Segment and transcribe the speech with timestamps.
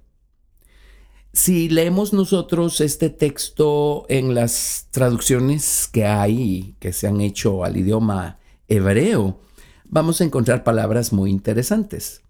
[1.31, 7.77] Si leemos nosotros este texto en las traducciones que hay, que se han hecho al
[7.77, 9.39] idioma hebreo,
[9.85, 12.23] vamos a encontrar palabras muy interesantes.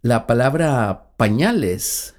[0.00, 2.14] La palabra pañales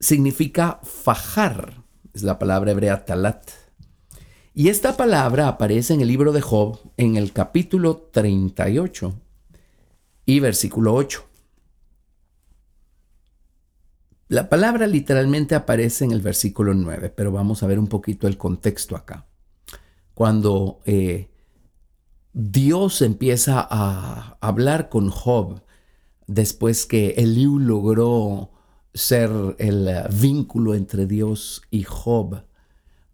[0.00, 3.50] significa fajar, es la palabra hebrea talat.
[4.52, 9.14] Y esta palabra aparece en el libro de Job en el capítulo 38
[10.26, 11.27] y versículo 8.
[14.28, 18.36] La palabra literalmente aparece en el versículo 9, pero vamos a ver un poquito el
[18.36, 19.26] contexto acá.
[20.12, 21.30] Cuando eh,
[22.34, 25.62] Dios empieza a hablar con Job
[26.26, 28.50] después que Eliú logró
[28.92, 32.44] ser el eh, vínculo entre Dios y Job.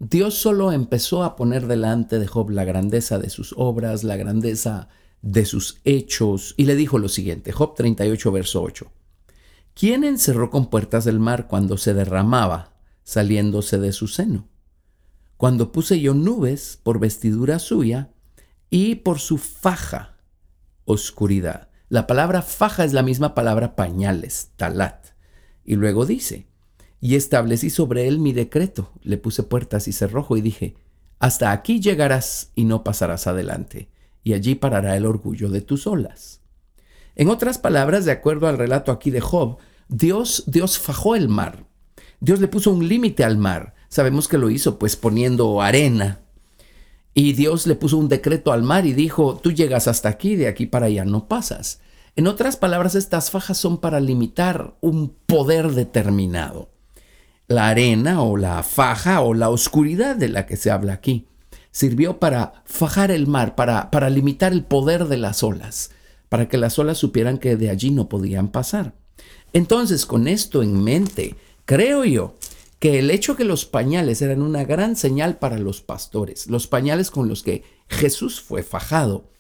[0.01, 4.89] Dios solo empezó a poner delante de Job la grandeza de sus obras, la grandeza
[5.23, 8.91] de sus hechos, y le dijo lo siguiente, Job 38, verso 8.
[9.75, 14.49] ¿Quién encerró con puertas del mar cuando se derramaba, saliéndose de su seno?
[15.37, 18.13] Cuando puse yo nubes por vestidura suya
[18.71, 20.17] y por su faja,
[20.85, 21.71] oscuridad.
[21.89, 25.07] La palabra faja es la misma palabra pañales, talat.
[25.65, 26.47] Y luego dice,
[27.01, 30.77] y establecí sobre él mi decreto, le puse puertas y cerrojo y dije,
[31.19, 33.89] hasta aquí llegarás y no pasarás adelante,
[34.23, 36.44] y allí parará el orgullo de tus olas.
[37.17, 39.59] En otras palabras, de acuerdo al relato aquí de Job,
[39.89, 41.67] Dios, Dios fajó el mar.
[42.21, 43.75] Dios le puso un límite al mar.
[43.89, 46.21] Sabemos que lo hizo pues poniendo arena.
[47.13, 50.49] Y Dios le puso un decreto al mar y dijo, tú llegas hasta aquí, de
[50.49, 51.81] aquí para allá no pasas.
[52.17, 56.71] En otras palabras, estas fajas son para limitar un poder determinado.
[57.47, 61.29] La arena o la faja o la oscuridad de la que se habla aquí
[61.71, 65.91] sirvió para fajar el mar, para, para limitar el poder de las olas,
[66.35, 68.97] para que las olas supieran que de allí no podían pasar.
[69.53, 72.35] Entonces, con esto en mente, creo yo
[72.81, 77.13] que el hecho que los pañales eran una gran señal para los pastores, los pañales
[77.13, 79.31] con los que Jesús fue fajado,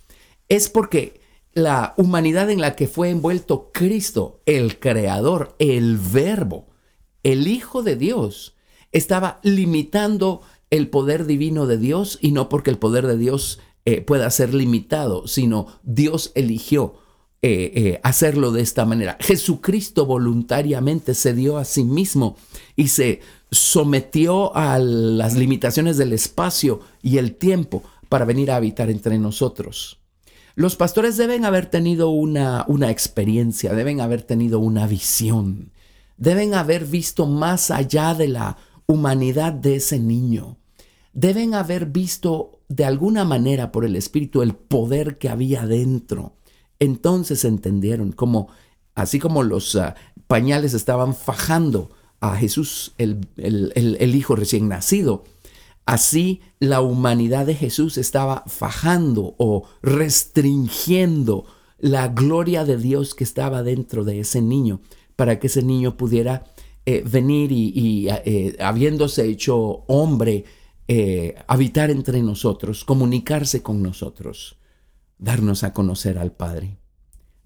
[0.48, 1.20] es porque
[1.52, 6.68] la humanidad en la que fue envuelto Cristo, el Creador, el Verbo,
[7.24, 8.54] el Hijo de Dios,
[8.92, 14.00] estaba limitando el poder divino de Dios y no porque el poder de Dios eh,
[14.00, 16.94] pueda ser limitado, sino Dios eligió
[17.46, 19.18] eh, eh, hacerlo de esta manera.
[19.20, 22.36] Jesucristo voluntariamente se dio a sí mismo
[22.74, 23.20] y se
[23.50, 30.00] sometió a las limitaciones del espacio y el tiempo para venir a habitar entre nosotros.
[30.54, 35.72] Los pastores deben haber tenido una, una experiencia, deben haber tenido una visión,
[36.16, 38.56] deben haber visto más allá de la
[38.86, 40.56] humanidad de ese niño,
[41.14, 46.36] deben haber visto de alguna manera por el Espíritu el poder que había dentro.
[46.78, 48.48] Entonces entendieron como,
[48.94, 49.94] así como los ah,
[50.26, 51.90] pañales estaban fajando
[52.20, 55.24] a Jesús, el, el Hijo recién nacido,
[55.86, 61.44] Así la humanidad de Jesús estaba fajando o restringiendo
[61.78, 64.80] la gloria de Dios que estaba dentro de ese niño
[65.16, 66.44] para que ese niño pudiera
[66.86, 70.44] eh, venir y, eh, habiéndose hecho hombre,
[70.88, 74.58] eh, habitar entre nosotros, comunicarse con nosotros,
[75.18, 76.78] darnos a conocer al Padre,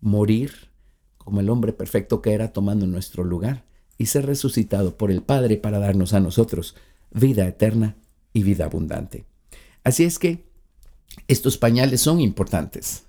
[0.00, 0.70] morir
[1.18, 3.64] como el hombre perfecto que era tomando nuestro lugar
[3.96, 6.74] y ser resucitado por el Padre para darnos a nosotros
[7.10, 7.96] vida eterna
[8.32, 9.24] y vida abundante.
[9.84, 10.48] Así es que
[11.26, 13.04] estos pañales son importantes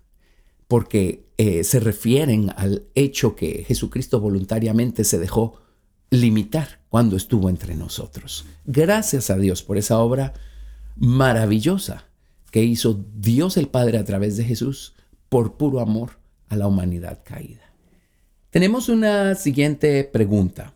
[0.68, 1.26] porque
[1.64, 5.62] se refieren al hecho que Jesucristo voluntariamente se dejó
[6.12, 8.46] limitar cuando estuvo entre nosotros.
[8.66, 10.34] Gracias a Dios por esa obra
[10.96, 12.06] maravillosa
[12.52, 14.96] que hizo Dios el Padre a través de Jesús
[15.30, 17.62] por puro amor a la humanidad caída.
[18.50, 20.74] Tenemos una siguiente pregunta.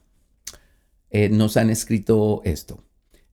[1.09, 2.83] Eh, nos han escrito esto.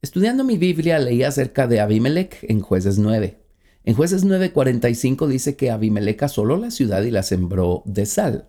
[0.03, 3.38] Estudiando mi Biblia leí acerca de Abimelech en jueces 9.
[3.85, 8.49] En jueces 9:45 dice que Abimelech asoló la ciudad y la sembró de sal.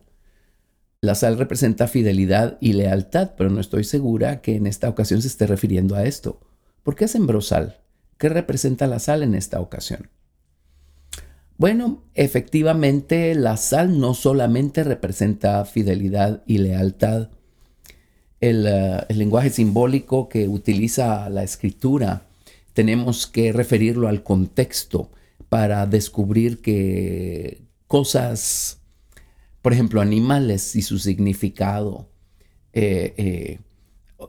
[1.04, 5.30] La sal representa fidelidad y lealtad, pero no estoy segura que en esta ocasión se
[5.30, 6.40] esté refiriendo a esto.
[6.84, 7.80] ¿Por qué sembró sal?
[8.20, 10.12] ¿Qué representa la sal en esta ocasión?
[11.58, 17.30] Bueno, efectivamente la sal no solamente representa fidelidad y lealtad.
[18.40, 22.28] El, eh, el, lenguaje simbólico que utiliza la escritura
[22.74, 25.10] tenemos que referirlo al contexto
[25.50, 28.81] para descubrir que cosas
[29.62, 32.10] por ejemplo, animales y su significado,
[32.74, 33.60] eh,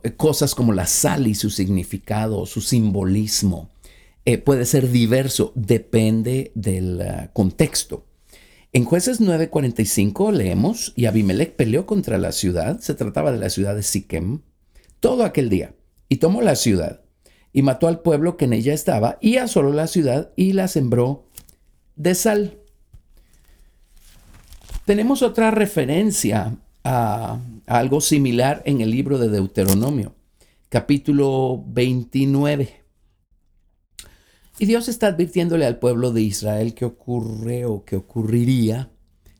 [0.02, 3.70] eh, cosas como la sal y su significado, su simbolismo,
[4.24, 7.02] eh, puede ser diverso, depende del
[7.32, 8.06] contexto.
[8.72, 13.74] En jueces 9:45 leemos, y Abimelech peleó contra la ciudad, se trataba de la ciudad
[13.74, 14.40] de Siquem,
[15.00, 15.74] todo aquel día,
[16.08, 17.02] y tomó la ciudad,
[17.52, 21.26] y mató al pueblo que en ella estaba, y asoló la ciudad, y la sembró
[21.96, 22.61] de sal.
[24.84, 30.12] Tenemos otra referencia a, algo similar en el libro de Deuteronomio,
[30.68, 32.82] capítulo 29.
[34.58, 38.90] Y Dios está advirtiéndole al pueblo de Israel que ocurre o que ocurriría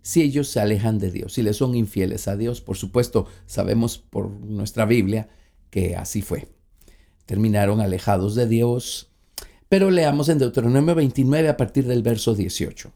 [0.01, 2.61] si ellos se alejan de Dios, si le son infieles a Dios.
[2.61, 5.29] Por supuesto, sabemos por nuestra Biblia
[5.71, 6.47] que así fue.
[7.27, 9.11] Terminaron alejados de Dios.
[9.69, 12.93] Pero leamos en Deuteronomio 29 a partir del verso 18.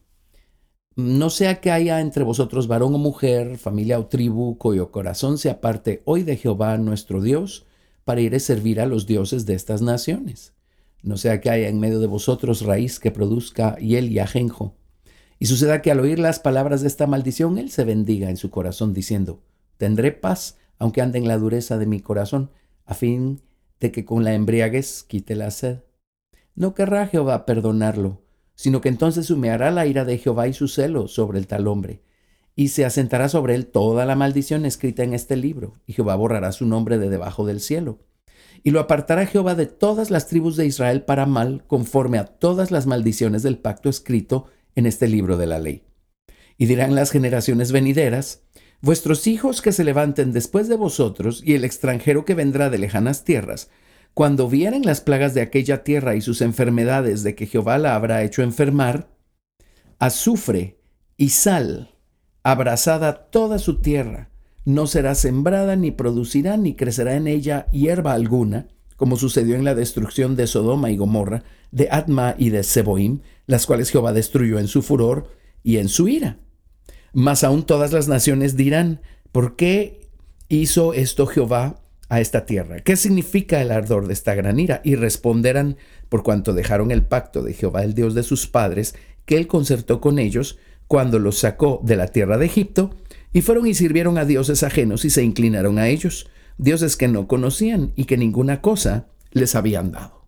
[0.97, 5.51] No sea que haya entre vosotros varón o mujer, familia o tribu, cuyo corazón se
[5.51, 7.67] aparte hoy de Jehová nuestro Dios,
[8.05, 10.55] para ir a servir a los dioses de estas naciones.
[11.03, 14.75] No sea que haya en medio de vosotros raíz que produzca hiel y ajenjo.
[15.39, 18.49] Y suceda que al oír las palabras de esta maldición, él se bendiga en su
[18.49, 19.43] corazón, diciendo,
[19.77, 22.51] Tendré paz, aunque ande en la dureza de mi corazón,
[22.87, 23.43] a fin
[23.81, 25.81] de que con la embriaguez quite la sed.
[26.55, 28.23] No querrá Jehová perdonarlo,
[28.57, 32.03] sino que entonces humeará la ira de Jehová y su celo sobre el tal hombre,
[32.57, 36.51] y se asentará sobre él toda la maldición escrita en este libro, y Jehová borrará
[36.51, 38.01] su nombre de debajo del cielo.
[38.65, 42.73] Y lo apartará Jehová de todas las tribus de Israel para mal, conforme a todas
[42.73, 45.85] las maldiciones del pacto escrito en este libro de la ley.
[46.59, 48.43] Y dirán las generaciones venideras,
[48.83, 53.25] Vuestros hijos que se levanten después de vosotros y el extranjero que vendrá de lejanas
[53.25, 53.71] tierras,
[54.17, 58.25] cuando vieren las plagas de aquella tierra y sus enfermedades de que Jehová la habrá
[58.25, 59.11] hecho enfermar,
[59.99, 60.81] azufre
[61.19, 61.91] y sal,
[62.43, 64.31] abrazada toda su tierra,
[64.65, 69.75] no será sembrada, ni producirá, ni crecerá en ella hierba alguna, como sucedió en la
[69.75, 74.69] destrucción de Sodoma y Gomorra, de Atma y de Seboim, las cuales Jehová destruyó en
[74.69, 75.29] su furor
[75.63, 76.39] y en su ira.
[77.13, 80.09] Mas aún todas las naciones dirán, ¿por qué
[80.49, 82.81] hizo esto Jehová a esta tierra.
[82.81, 84.81] ¿Qué significa el ardor de esta gran ira?
[84.85, 85.77] Y responderán,
[86.09, 88.95] por cuanto dejaron el pacto de Jehová, el Dios de sus padres,
[89.25, 92.95] que él concertó con ellos cuando los sacó de la tierra de Egipto,
[93.33, 97.27] y fueron y sirvieron a dioses ajenos y se inclinaron a ellos, dioses que no
[97.27, 100.25] conocían y que ninguna cosa les habían dado.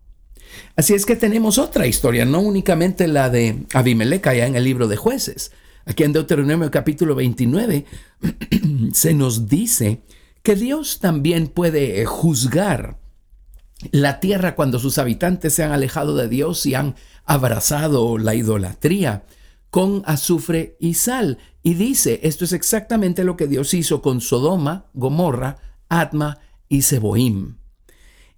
[0.75, 4.87] Así es que tenemos otra historia, no únicamente la de Abimelech allá en el libro
[4.87, 5.51] de jueces.
[5.85, 7.85] Aquí en Deuteronomio capítulo 29
[8.93, 10.01] se nos dice
[10.43, 12.99] que Dios también puede eh, juzgar
[13.91, 19.23] la tierra cuando sus habitantes se han alejado de Dios y han abrazado la idolatría
[19.69, 21.37] con azufre y sal.
[21.63, 27.57] Y dice, esto es exactamente lo que Dios hizo con Sodoma, Gomorra, Atma y Seboim.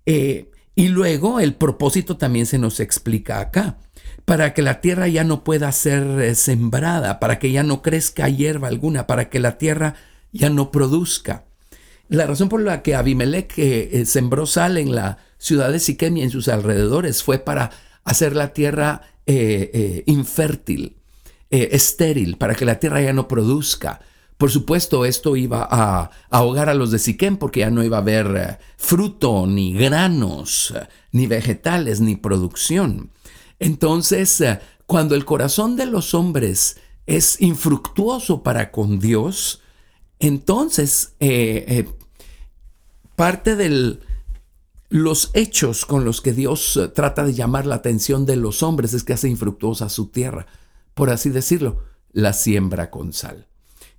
[0.05, 3.77] Eh, y luego el propósito también se nos explica acá,
[4.25, 8.29] para que la tierra ya no pueda ser eh, sembrada, para que ya no crezca
[8.29, 9.96] hierba alguna, para que la tierra
[10.31, 11.46] ya no produzca.
[12.12, 16.18] La razón por la que Abimelech eh, eh, sembró sal en la ciudad de Siquem
[16.18, 17.72] y en sus alrededores fue para
[18.03, 20.98] hacer la tierra eh, infértil,
[21.50, 24.01] estéril, para que la tierra ya no produzca.
[24.38, 28.01] Por supuesto, esto iba a, ahogar a los de Siquem porque ya no iba a
[28.01, 30.74] haber fruto, ni granos,
[31.13, 33.12] ni vegetales, ni producción.
[33.60, 34.44] Entonces,
[34.86, 36.75] cuando el corazón de los hombres
[37.06, 39.62] es infructuoso para con Dios,
[40.20, 41.15] entonces
[43.22, 44.00] parte de
[44.90, 48.96] los hechos con los que Dios eh, trata de llamar la atención de los hombres
[48.96, 50.48] es que hace infructuosa su tierra,
[50.96, 53.46] por así decirlo, la siembra con sal.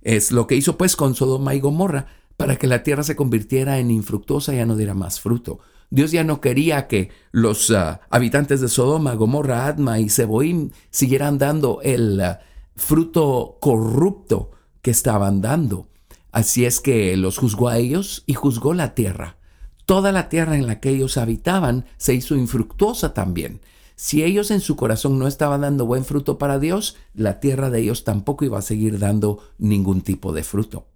[0.01, 3.79] Es lo que hizo pues con Sodoma y Gomorra, para que la tierra se convirtiera
[3.79, 5.59] en infructuosa y ya no diera más fruto.
[5.89, 11.37] Dios ya no quería que los ah, habitantes de Sodoma, Gomorra, Adma y Seboim siguieran
[11.37, 12.41] dando el ah,
[12.75, 14.51] fruto corrupto
[14.81, 15.87] que estaban dando.
[16.33, 19.37] Así es que los juzgó a ellos y juzgó la tierra.
[19.85, 23.61] Toda la tierra en la que ellos habitaban se hizo infructuosa también.
[23.95, 27.81] Si ellos en su corazón no estaban dando buen fruto para Dios, la tierra de
[27.81, 30.87] ellos tampoco iba a seguir dando ningún tipo de fruto.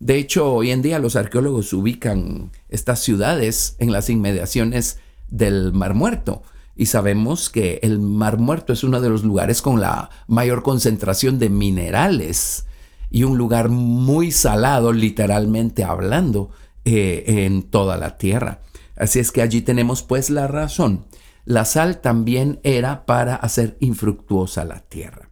[0.00, 4.98] De hecho, hoy en día los arqueólogos ubican estas ciudades en las inmediaciones
[5.28, 6.42] del Mar Muerto.
[6.76, 11.38] Y sabemos que el Mar Muerto es uno de los lugares con la mayor concentración
[11.38, 12.66] de minerales
[13.14, 16.50] y un lugar muy salado, literalmente hablando,
[16.84, 18.62] eh, en toda la tierra.
[18.96, 21.04] Así es que allí tenemos pues la razón.
[21.44, 25.30] La sal también era para hacer infructuosa la tierra.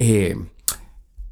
[0.00, 0.34] Eh,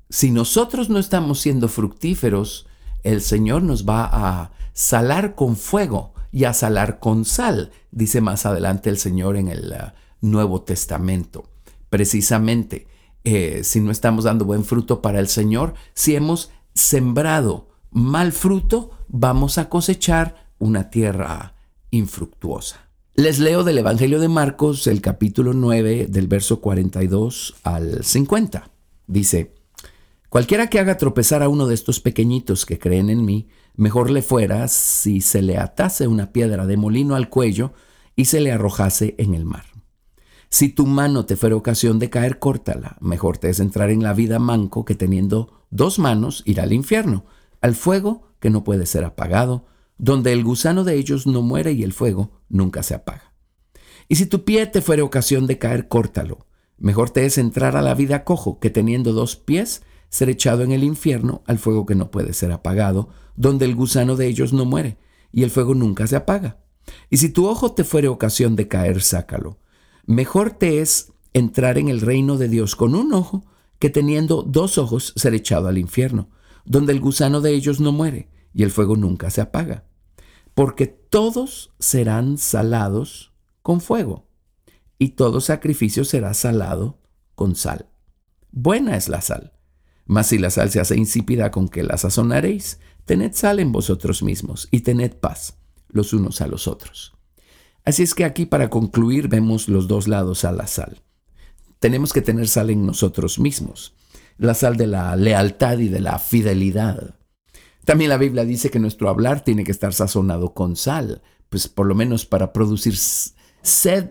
[0.09, 2.69] si nosotros no estamos siendo fructíferos,
[3.03, 8.47] el Señor nos va a salar con fuego y a salar con sal, dice más
[8.47, 11.51] adelante el Señor en el uh, Nuevo Testamento.
[11.91, 12.87] Precisamente,
[13.25, 18.91] eh, si no estamos dando buen fruto para el Señor, si hemos sembrado mal fruto,
[19.09, 21.55] vamos a cosechar una tierra
[21.91, 22.89] infructuosa.
[23.15, 28.71] Les leo del Evangelio de Marcos, el capítulo 9, del verso 42 al 50.
[29.07, 29.55] Dice,
[30.31, 34.23] Cualquiera que haga tropezar a uno de estos pequeñitos que creen en mí, mejor le
[34.23, 37.75] fuera si se le atase una piedra de molino al cuello
[38.17, 39.72] y se le arrojase en el mar.
[40.53, 42.99] Si tu mano te fuera ocasión de caer, córtala.
[43.01, 47.25] Mejor te es entrar en la vida manco que teniendo dos manos ir al infierno,
[47.63, 49.65] al fuego que no puede ser apagado,
[49.97, 53.33] donde el gusano de ellos no muere y el fuego nunca se apaga.
[54.09, 56.47] Y si tu pie te fuera ocasión de caer, córtalo.
[56.77, 60.73] Mejor te es entrar a la vida cojo que teniendo dos pies ser echado en
[60.73, 64.67] el infierno al fuego que no puede ser apagado, donde el gusano de ellos no
[64.67, 64.99] muere
[65.33, 66.59] y el fuego nunca se apaga.
[67.09, 69.62] Y si tu ojo te fuere ocasión de caer, sácalo.
[70.05, 73.45] Mejor te es entrar en el reino de Dios con un ojo
[73.79, 76.31] que teniendo dos ojos ser echado al infierno,
[76.65, 79.85] donde el gusano de ellos no muere y el fuego nunca se apaga.
[80.55, 83.33] Porque todos serán salados
[83.63, 84.29] con fuego,
[84.99, 86.99] y todo sacrificio será salado
[87.35, 87.89] con sal.
[88.51, 89.53] Buena es la sal,
[90.05, 94.23] mas si la sal se hace insípida con que la sazonaréis, tened sal en vosotros
[94.23, 97.15] mismos y tened paz los unos a los otros.
[97.85, 101.03] Así es que aquí para concluir vemos los dos lados a la sal.
[101.81, 103.95] Tenemos que tener sal en nosotros mismos,
[104.39, 107.17] la sal de la lealtad y de la fidelidad.
[107.85, 111.87] También la Biblia dice que nuestro hablar tiene que estar sazonado con sal, pues por
[111.87, 114.11] lo menos para producir sed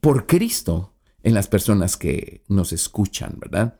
[0.00, 3.78] por Cristo en las personas que nos escuchan, ¿verdad?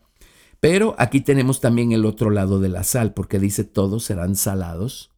[0.60, 5.10] Pero aquí tenemos también el otro lado de la sal, porque dice todos serán salados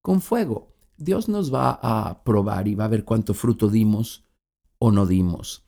[0.00, 0.67] con fuego.
[0.98, 4.24] Dios nos va a probar y va a ver cuánto fruto dimos
[4.78, 5.64] o no dimos.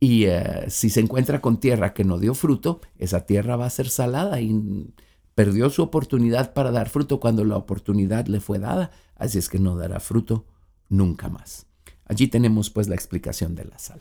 [0.00, 3.70] Y eh, si se encuentra con tierra que no dio fruto, esa tierra va a
[3.70, 4.92] ser salada y
[5.34, 9.58] perdió su oportunidad para dar fruto cuando la oportunidad le fue dada, así es que
[9.58, 10.46] no dará fruto
[10.88, 11.66] nunca más.
[12.06, 14.00] Allí tenemos pues la explicación de la sal.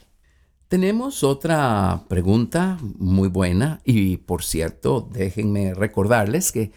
[0.69, 6.71] Tenemos otra pregunta muy buena y por cierto, déjenme recordarles que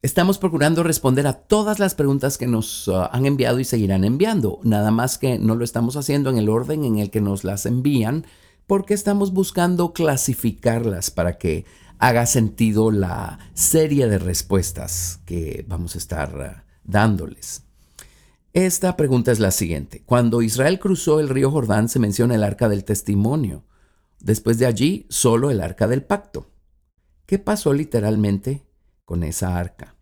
[0.00, 4.60] Estamos procurando responder a todas las preguntas que nos uh, han enviado y seguirán enviando,
[4.62, 7.66] nada más que no lo estamos haciendo en el orden en el que nos las
[7.66, 8.24] envían,
[8.68, 11.64] porque estamos buscando clasificarlas para que
[11.98, 17.64] haga sentido la serie de respuestas que vamos a estar uh, dándoles.
[18.52, 20.04] Esta pregunta es la siguiente.
[20.06, 23.64] Cuando Israel cruzó el río Jordán se menciona el arca del testimonio.
[24.20, 26.52] Después de allí, solo el arca del pacto.
[27.26, 28.67] ¿Qué pasó literalmente
[29.08, 29.94] con esa arca?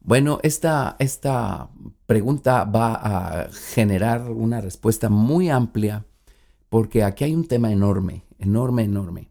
[0.00, 1.70] Bueno, esta, esta
[2.04, 6.04] pregunta va a generar una respuesta muy amplia
[6.68, 9.30] porque aquí hay un tema enorme, enorme, enorme.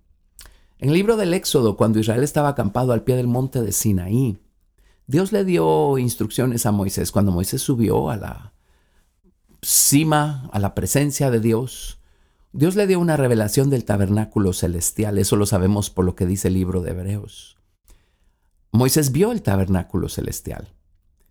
[0.80, 4.40] En el libro del Éxodo, cuando Israel estaba acampado al pie del monte de Sinaí,
[5.06, 8.54] Dios le dio instrucciones a Moisés cuando Moisés subió a la
[9.62, 12.00] cima, a la presencia de Dios.
[12.52, 16.48] Dios le dio una revelación del tabernáculo celestial, eso lo sabemos por lo que dice
[16.48, 17.55] el libro de Hebreos.
[18.76, 20.74] Moisés vio el tabernáculo celestial,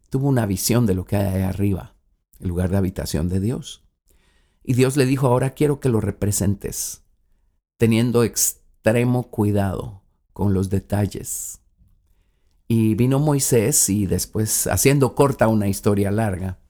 [0.09, 1.95] tuvo una visión de lo que hay ahí arriba,
[2.41, 3.85] el lugar de habitación de Dios.
[4.63, 7.03] Y Dios le dijo, ahora quiero que lo representes,
[7.77, 11.61] teniendo extremo cuidado con los detalles.
[12.67, 16.61] Y vino Moisés y después, haciendo corta una historia larga,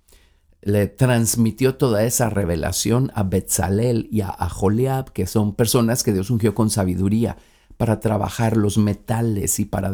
[0.61, 6.31] le transmitió toda esa revelación a Betzalel y a Aholiab, que son personas que Dios
[6.31, 7.37] ungió con sabiduría
[7.77, 9.91] para trabajar los metales y para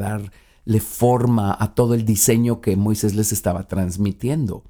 [0.71, 4.63] darle forma a todo el diseño que Moisés les estaba transmitiendo,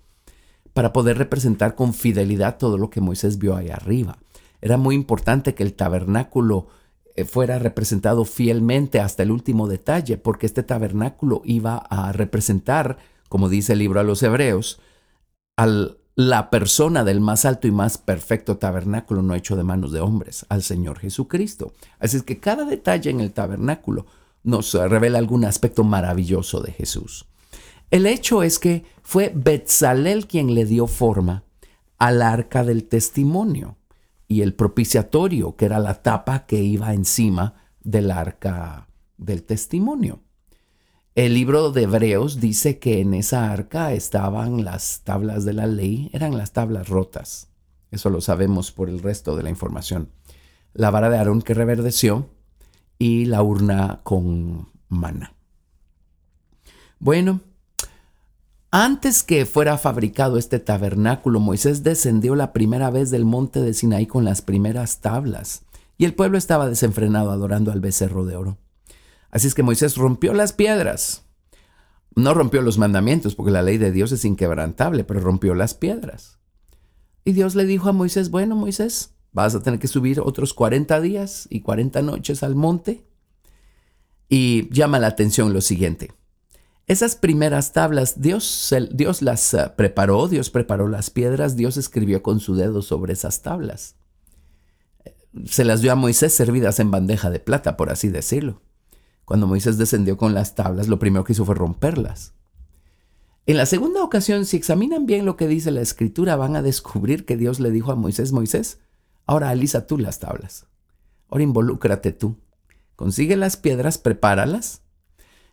[0.73, 4.17] para poder representar con fidelidad todo lo que Moisés vio ahí arriba.
[4.63, 6.69] Era muy importante que el tabernáculo
[7.17, 12.97] eh, fuera representado fielmente hasta el último detalle, porque este tabernáculo iba a representar,
[13.29, 14.81] como dice el libro a los hebreos,
[15.59, 15.67] a
[16.15, 20.47] la persona del más alto y más perfecto tabernáculo no hecho de manos de hombres,
[20.49, 21.75] al Señor Jesucristo.
[21.99, 24.07] Así es que cada detalle en el tabernáculo
[24.43, 27.27] nos revela algún aspecto maravilloso de Jesús.
[27.91, 31.45] El hecho es que fue Betzalel quien le dio forma
[31.99, 33.77] al arca del testimonio
[34.29, 40.21] y el propiciatorio, que era la tapa que iba encima del arca del testimonio.
[41.17, 46.09] El libro de Hebreos dice que en esa arca estaban las tablas de la ley,
[46.13, 47.49] eran las tablas rotas.
[47.91, 50.11] Eso lo sabemos por el resto de la información.
[50.73, 52.29] La vara de Aarón que reverdeció
[53.01, 55.33] y la urna con mana.
[56.99, 57.41] Bueno,
[58.71, 64.07] antes que fuera fabricado este tabernáculo, Moisés descendió la primera vez del monte de Sinaí
[64.07, 65.63] con las primeras tablas,
[65.97, 68.59] y el pueblo estaba desenfrenado adorando al becerro de oro.
[69.31, 71.25] Así es que Moisés rompió las piedras.
[72.15, 76.39] No rompió los mandamientos, porque la ley de Dios es inquebrantable, pero rompió las piedras.
[77.25, 81.01] Y Dios le dijo a Moisés, bueno, Moisés, vas a tener que subir otros 40
[81.01, 83.05] días y 40 noches al monte.
[84.29, 86.13] Y llama la atención lo siguiente.
[86.87, 92.41] Esas primeras tablas, Dios, Dios las eh, preparó, Dios preparó las piedras, Dios escribió con
[92.41, 93.95] su dedo sobre esas tablas.
[95.45, 98.63] Se las dio a Moisés servidas en bandeja de plata, por así decirlo.
[99.25, 102.35] Cuando Moisés descendió con las tablas, lo primero que hizo fue romperlas.
[103.47, 107.25] En la segunda ocasión, si examinan bien lo que dice la escritura, van a descubrir
[107.25, 108.81] que Dios le dijo a Moisés, Moisés,
[109.31, 110.67] ahora alisa tú las tablas.
[111.29, 112.37] Ahora involúcrate tú.
[112.97, 114.83] Consigue las piedras, prepáralas.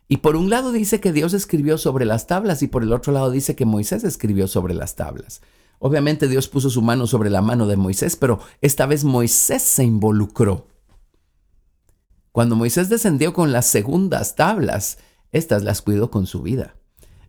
[0.08, 3.12] Y por un lado dice que Dios escribió sobre las tablas y por el otro
[3.12, 5.42] lado dice que Moisés escribió sobre las tablas.
[5.78, 9.84] Obviamente Dios puso su mano sobre la mano de Moisés, pero esta vez Moisés se
[9.84, 10.66] involucró.
[12.32, 14.98] Cuando Moisés descendió con las segundas tablas,
[15.30, 16.74] éstas las cuidó con su vida.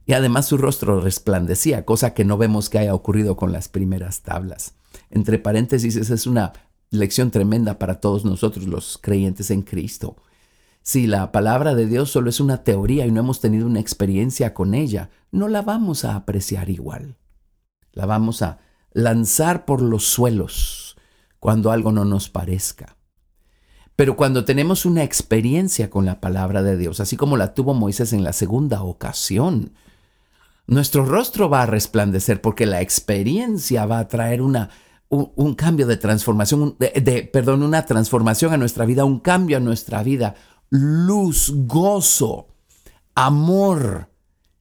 [0.07, 4.21] Y además su rostro resplandecía, cosa que no vemos que haya ocurrido con las primeras
[4.23, 4.78] tablas.
[5.09, 6.53] Entre paréntesis, esa es una
[6.91, 10.17] lección tremenda para todos nosotros los creyentes en Cristo.
[10.81, 14.53] Si la palabra de Dios solo es una teoría y no hemos tenido una experiencia
[14.53, 17.17] con ella, no la vamos a apreciar igual.
[17.91, 18.59] La vamos a
[18.91, 20.97] lanzar por los suelos
[21.39, 22.97] cuando algo no nos parezca.
[23.95, 28.13] Pero cuando tenemos una experiencia con la palabra de Dios, así como la tuvo Moisés
[28.13, 29.73] en la segunda ocasión,
[30.69, 34.69] nuestro rostro va a resplandecer porque la experiencia va a traer una,
[35.09, 40.03] un, cambio de transformación, de, perdón, una transformación a nuestra vida, un cambio a nuestra
[40.03, 40.35] vida,
[40.69, 42.49] luz, gozo,
[43.15, 44.09] amor.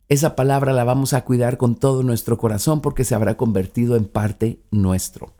[0.08, 4.06] Esa palabra la vamos a cuidar con todo nuestro corazón porque se habrá convertido en
[4.06, 5.34] parte nuestro.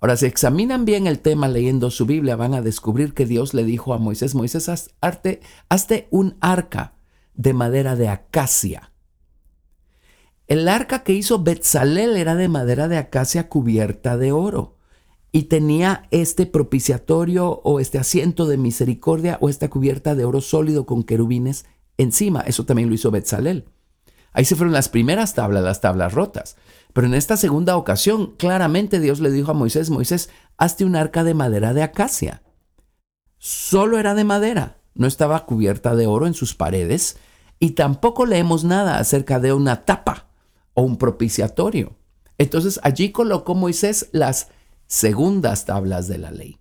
[0.00, 3.62] Ahora, si examinan bien el tema leyendo su Biblia, van a descubrir que Dios le
[3.62, 4.68] dijo a Moisés, Moisés,
[5.00, 6.94] hazte un arca
[7.34, 8.91] de madera de acacia.
[10.52, 14.76] El arca que hizo Betzalel era de madera de acacia cubierta de oro
[15.32, 20.84] y tenía este propiciatorio o este asiento de misericordia o esta cubierta de oro sólido
[20.84, 21.64] con querubines
[21.96, 22.42] encima.
[22.42, 23.64] Eso también lo hizo Betzalel.
[24.34, 26.56] Ahí se fueron las primeras tablas, las tablas rotas.
[26.92, 31.24] Pero en esta segunda ocasión, claramente Dios le dijo a Moisés, Moisés, hazte un arca
[31.24, 32.42] de madera de acacia.
[33.38, 37.16] Solo era de madera, no estaba cubierta de oro en sus paredes
[37.58, 40.28] y tampoco leemos nada acerca de una tapa
[40.74, 41.96] o un propiciatorio.
[42.38, 44.48] Entonces allí colocó Moisés las
[44.86, 46.58] segundas tablas de la ley.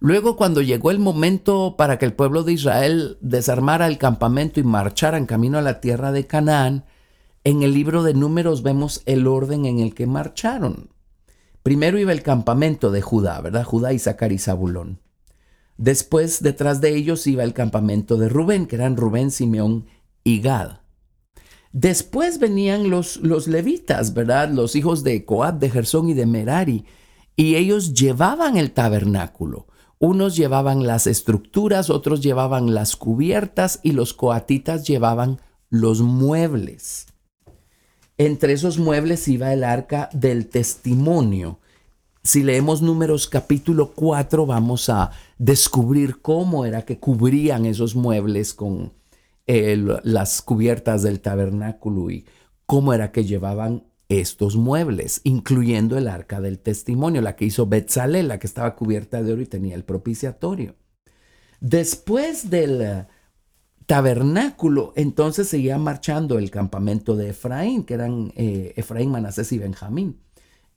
[0.00, 4.62] Luego, cuando llegó el momento para que el pueblo de Israel desarmara el campamento y
[4.62, 6.84] marchara en camino a la tierra de Canaán,
[7.42, 10.90] en el libro de números vemos el orden en el que marcharon.
[11.64, 13.64] Primero iba el campamento de Judá, ¿verdad?
[13.64, 15.00] Judá, Isaacar y Zabulón.
[15.76, 19.86] Después, detrás de ellos iba el campamento de Rubén, que eran Rubén, Simeón
[20.22, 20.80] y Gad.
[21.72, 24.50] Después venían los, los levitas, ¿verdad?
[24.50, 26.84] Los hijos de Coat, de Gersón y de Merari.
[27.36, 29.66] Y ellos llevaban el tabernáculo.
[29.98, 37.06] Unos llevaban las estructuras, otros llevaban las cubiertas y los coatitas llevaban los muebles.
[38.16, 41.60] Entre esos muebles iba el arca del testimonio.
[42.22, 48.92] Si leemos números capítulo 4 vamos a descubrir cómo era que cubrían esos muebles con
[49.48, 52.26] las cubiertas del tabernáculo y
[52.66, 58.28] cómo era que llevaban estos muebles, incluyendo el arca del testimonio, la que hizo Betzalel,
[58.28, 60.76] la que estaba cubierta de oro y tenía el propiciatorio.
[61.60, 63.06] Después del
[63.86, 70.20] tabernáculo, entonces seguía marchando el campamento de Efraín, que eran eh, Efraín, Manasés y Benjamín.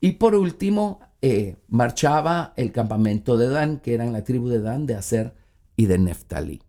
[0.00, 4.86] Y por último, eh, marchaba el campamento de Dan, que eran la tribu de Dan,
[4.86, 5.34] de Aser
[5.76, 6.62] y de Neftalí.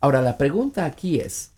[0.00, 1.52] Ahora, la pregunta aquí es,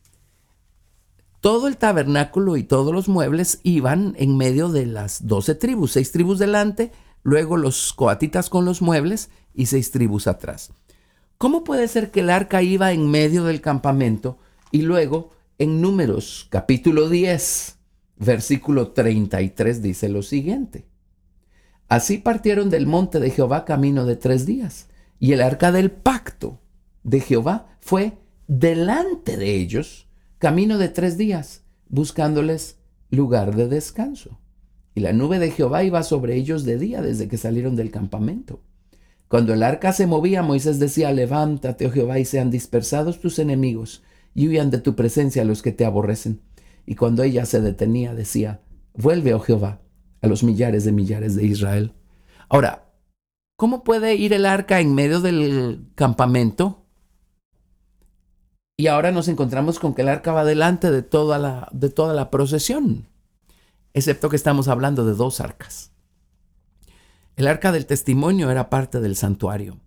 [1.41, 6.13] todo el tabernáculo y todos los muebles iban en medio de las doce tribus, seis
[6.13, 10.73] tribus delante, luego los coatitas con los muebles y seis tribus atrás.
[11.39, 14.39] ¿Cómo puede ser que el arca iba en medio del campamento
[14.71, 17.77] y luego en números capítulo 10,
[18.19, 20.87] versículo 33 dice lo siguiente?
[21.89, 26.61] Así partieron del monte de Jehová camino de tres días, y el arca del pacto
[27.03, 32.79] de Jehová fue delante de ellos camino de tres días, buscándoles
[33.11, 34.41] lugar de descanso.
[34.95, 38.61] Y la nube de Jehová iba sobre ellos de día desde que salieron del campamento.
[39.29, 44.03] Cuando el arca se movía, Moisés decía, levántate, oh Jehová, y sean dispersados tus enemigos,
[44.35, 46.41] y huyan de tu presencia los que te aborrecen.
[46.85, 48.61] Y cuando ella se detenía, decía,
[48.95, 49.81] vuelve, oh Jehová,
[50.21, 51.95] a los millares de millares de Israel.
[52.49, 52.93] Ahora,
[53.57, 56.82] ¿cómo puede ir el arca en medio del campamento?
[58.77, 62.15] Y ahora nos encontramos con que el arca va delante de toda la, de toda
[62.15, 63.09] la procesión,
[63.93, 65.93] excepto que estamos hablando de dos arcas.
[67.37, 69.79] El arca del testimonio era parte del santuario.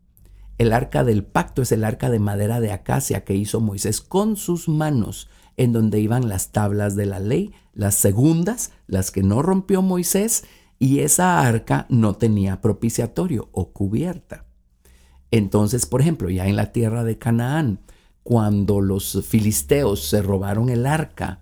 [0.58, 4.36] El arca del pacto es el arca de madera de acacia que hizo Moisés con
[4.36, 9.42] sus manos, en donde iban las tablas de la ley, las segundas, las que no
[9.42, 10.46] rompió Moisés,
[10.80, 14.46] y esa arca no tenía propiciatorio o cubierta.
[15.32, 17.80] Entonces, por ejemplo, ya en la tierra de Canaán,
[18.26, 21.42] cuando los filisteos se robaron el arca,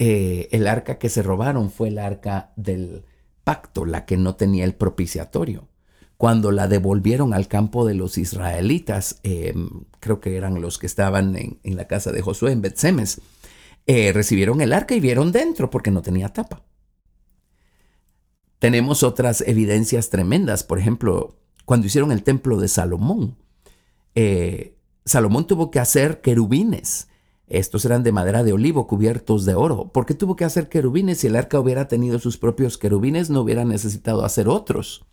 [0.00, 3.04] eh, el arca que se robaron fue el arca del
[3.44, 5.68] pacto, la que no tenía el propiciatorio.
[6.16, 11.36] Cuando la devolvieron al campo de los israelitas, em, creo que eran los que estaban
[11.36, 13.20] en, la casa de Josué en Betsemes,
[13.86, 16.64] eh, recibieron el arca y vieron dentro porque no tenía tapa.
[18.58, 23.36] Tenemos otras evidencias tremendas, por ejemplo, cuando hicieron el templo de Salomón,
[24.16, 27.08] eh, Salomón tuvo que hacer querubines.
[27.46, 29.90] Estos eran de madera de olivo cubiertos de oro.
[29.92, 31.18] ¿Por qué tuvo que hacer querubines?
[31.18, 35.04] Si el arca hubiera tenido sus propios querubines, no hubiera necesitado hacer otros.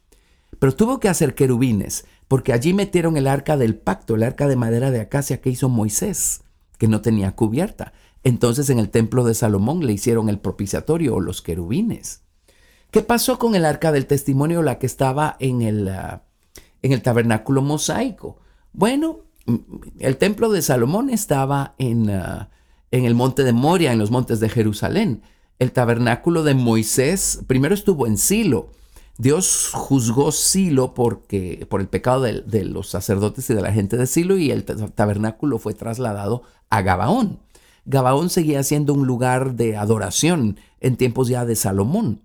[0.59, 4.55] Pero tuvo que hacer querubines, porque allí metieron el arca del pacto, el arca de
[4.55, 6.41] madera de acacia que hizo Moisés,
[6.77, 7.93] que no tenía cubierta.
[8.23, 12.21] Entonces en el templo de Salomón le hicieron el propiciatorio o los querubines.
[12.91, 16.23] ¿Qué pasó con el arca del testimonio, la que estaba en el, ah,
[16.81, 18.39] en el tabernáculo mosaico?
[18.73, 19.26] Bueno,
[19.99, 22.49] el templo de Salomón estaba en, ah,
[22.91, 25.21] en el monte de Moria, en los montes de Jerusalén.
[25.59, 28.71] El tabernáculo de Moisés primero estuvo en Silo.
[29.17, 33.97] Dios juzgó Silo porque, por el pecado de, de, los sacerdotes y de la gente
[33.97, 37.39] de Silo y el tabernáculo fue trasladado a Gabaón.
[37.85, 42.21] Gabaón seguía siendo un lugar de adoración en tiempos ya de Salomón.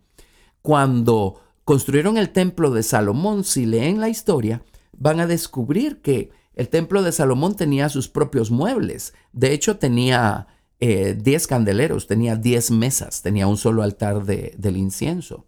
[0.60, 6.68] Cuando construyeron el templo de Salomón, si leen la historia, van a descubrir que el
[6.68, 9.14] templo de Salomón tenía sus propios muebles.
[9.32, 10.48] De hecho, tenía
[10.80, 15.46] 10 eh, candeleros, tenía 10 mesas, tenía un solo altar de, del incienso.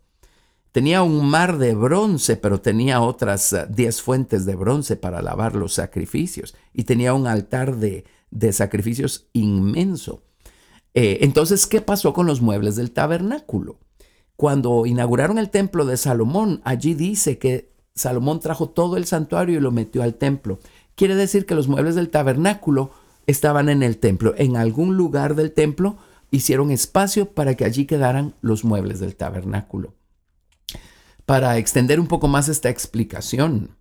[0.72, 5.54] Tenía un mar de bronce, pero tenía otras 10 eh, fuentes de bronce para lavar
[5.54, 6.54] los sacrificios.
[6.72, 10.24] Y tenía un altar de, de sacrificios inmenso.
[10.94, 13.78] Eh, entonces, ¿qué pasó con los muebles del tabernáculo?
[14.36, 19.62] Cuando inauguraron el templo de Salomón, allí dice que Salomón trajo todo el santuario y
[19.62, 20.58] lo metió al templo.
[20.94, 22.92] Quiere decir que los muebles del tabernáculo
[23.26, 24.34] estaban en el templo.
[24.36, 25.96] En algún lugar del templo
[26.30, 29.94] hicieron espacio para que allí quedaran los muebles del tabernáculo.
[31.26, 33.76] Para extender un poco más esta explicación,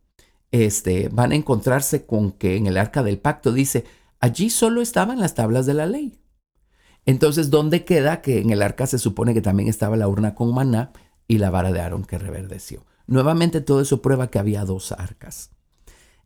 [0.51, 3.85] este, van a encontrarse con que en el arca del pacto dice,
[4.19, 6.19] allí solo estaban las tablas de la ley.
[7.05, 10.53] Entonces, ¿dónde queda que en el arca se supone que también estaba la urna con
[10.53, 10.93] maná
[11.27, 12.85] y la vara de Aarón que reverdeció?
[13.07, 15.51] Nuevamente todo eso prueba que había dos arcas.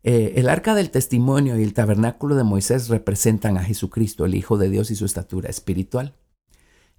[0.09, 4.57] Eh, el arca del testimonio y el tabernáculo de Moisés representan a Jesucristo, el Hijo
[4.57, 6.15] de Dios y su estatura espiritual.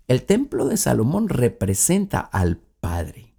[0.09, 3.35] El templo de Salomón representa al Padre.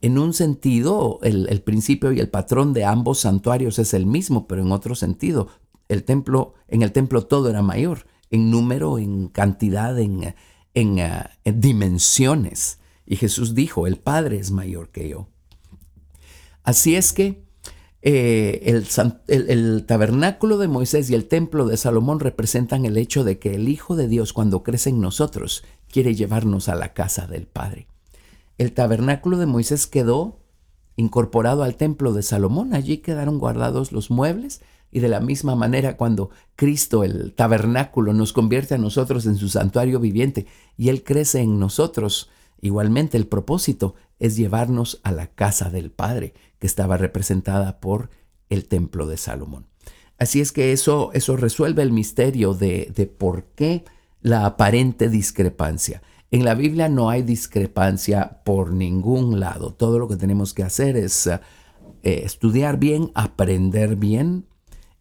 [0.00, 4.62] En un sentido, el, principio y el patrón de ambos santuarios es el mismo, pero
[4.62, 5.46] en otro sentido,
[5.88, 10.34] el templo, en el templo todo era mayor, en número, en cantidad, en,
[10.74, 12.80] en dimensiones.
[13.06, 15.28] Y Jesús dijo, el Padre es mayor que yo.
[16.64, 17.48] Así es que
[18.02, 18.86] eh, el,
[19.28, 23.54] el, el, tabernáculo de Moisés y el templo de Salomón representan el hecho de que
[23.54, 27.86] el Hijo de Dios cuando crece en nosotros quiere llevarnos a la casa del Padre.
[28.56, 30.38] El tabernáculo de Moisés quedó
[30.96, 34.60] incorporado al templo de Salomón, allí quedaron guardados los muebles
[34.92, 39.48] y de la misma manera cuando Cristo, el tabernáculo, nos convierte a nosotros en su
[39.48, 45.70] santuario viviente y Él crece en nosotros, igualmente el propósito es llevarnos a la casa
[45.70, 48.10] del Padre, que estaba representada por
[48.48, 49.66] el templo de Salomón.
[50.18, 53.84] Así es que eso, eso resuelve el misterio de, de por qué
[54.20, 56.02] la aparente discrepancia.
[56.30, 59.72] En la Biblia no hay discrepancia por ningún lado.
[59.74, 61.40] Todo lo que tenemos que hacer es eh,
[62.02, 64.46] estudiar bien, aprender bien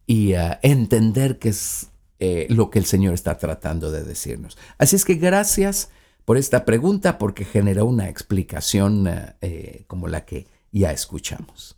[0.07, 4.57] y uh, entender qué es eh, lo que el Señor está tratando de decirnos.
[4.77, 5.91] Así es que gracias
[6.25, 9.07] por esta pregunta porque generó una explicación
[9.41, 11.77] eh, como la que ya escuchamos.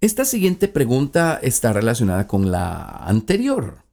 [0.00, 3.84] Esta siguiente pregunta está relacionada con la anterior.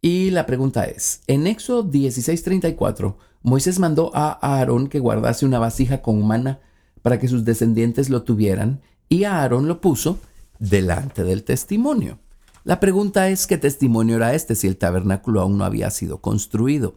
[0.00, 6.02] Y la pregunta es, en Éxodo 16:34, Moisés mandó a Aarón que guardase una vasija
[6.02, 6.60] con mana
[7.02, 10.18] para que sus descendientes lo tuvieran, y Aarón lo puso
[10.58, 12.18] delante del testimonio.
[12.64, 16.94] La pregunta es qué testimonio era este si el tabernáculo aún no había sido construido.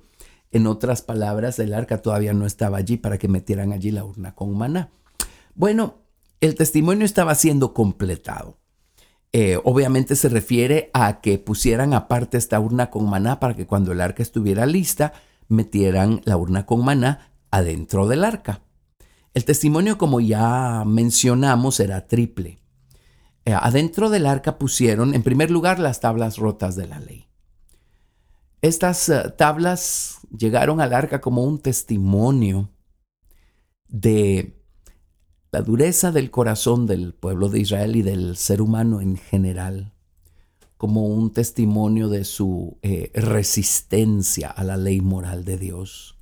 [0.52, 4.36] En otras palabras, el arca todavía no estaba allí para que metieran allí la urna
[4.36, 4.92] con maná.
[5.56, 6.05] Bueno,
[6.42, 8.60] el testimonio estaba siendo completado.
[9.34, 13.92] Eh, obviamente se refiere a que pusieran aparte esta urna con maná para que cuando
[13.92, 15.14] el arca estuviera lista,
[15.48, 18.62] metieran la urna con maná adentro del arca.
[19.34, 22.60] El testimonio, como ya mencionamos, era triple.
[23.44, 27.28] Eh, adentro del arca pusieron, en primer lugar, las tablas rotas de la ley.
[28.62, 32.72] Estas uh, tablas llegaron al arca como un testimonio
[33.88, 34.65] de
[35.56, 39.94] la dureza del corazón del pueblo de Israel y del ser humano en general,
[40.76, 46.18] como un testimonio de su eh, resistencia a la ley moral de Dios,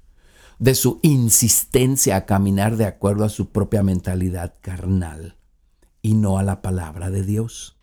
[0.59, 5.35] de su insistencia a caminar de acuerdo a su propia mentalidad carnal
[6.03, 7.75] y no a la palabra de Dios.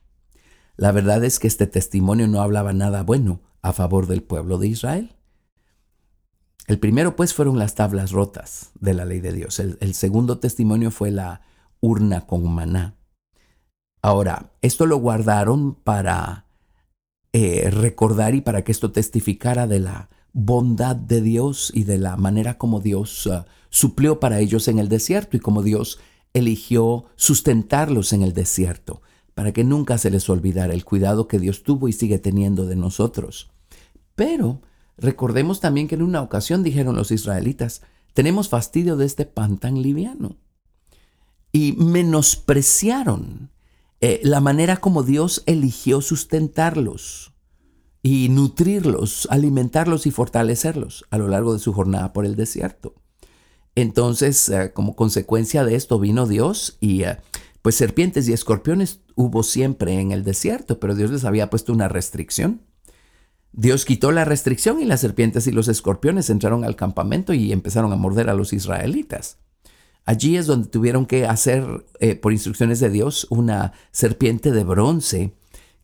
[0.76, 4.68] La verdad es que este testimonio no hablaba nada bueno a favor del pueblo de
[4.68, 5.16] Israel.
[6.70, 9.58] El primero pues fueron las tablas rotas de la ley de Dios.
[9.58, 11.40] El, segundo testimonio fue la
[11.80, 12.94] urna con maná.
[14.02, 16.46] Ahora, esto lo guardaron para
[17.32, 22.16] eh, recordar y para que esto testificara de la bondad de Dios y de la
[22.16, 25.98] manera como Dios uh, suplió para ellos en el desierto y como Dios
[26.34, 29.02] eligió sustentarlos en el desierto,
[29.34, 32.76] para que nunca se les olvidara el cuidado que Dios tuvo y sigue teniendo de
[32.76, 33.50] nosotros.
[34.14, 34.60] Pero
[35.00, 37.82] recordemos también que en una ocasión dijeron los israelitas,
[38.14, 40.36] tenemos fastidio de este pan tan liviano.
[41.52, 43.50] Y menospreciaron
[44.00, 47.32] eh, la manera como Dios eligió sustentarlos
[48.02, 52.94] y nutrirlos, alimentarlos y fortalecerlos a lo largo de su jornada por el desierto.
[53.74, 57.18] Entonces, eh, como consecuencia de esto vino Dios y eh,
[57.62, 61.88] pues serpientes y escorpiones hubo siempre en el desierto, pero Dios les había puesto una
[61.88, 62.62] restricción.
[63.52, 67.92] Dios quitó la restricción y las serpientes y los escorpiones entraron al campamento y empezaron
[67.92, 69.38] a morder a los israelitas.
[70.04, 75.34] Allí es donde tuvieron que hacer, eh, por instrucciones de Dios, una serpiente de bronce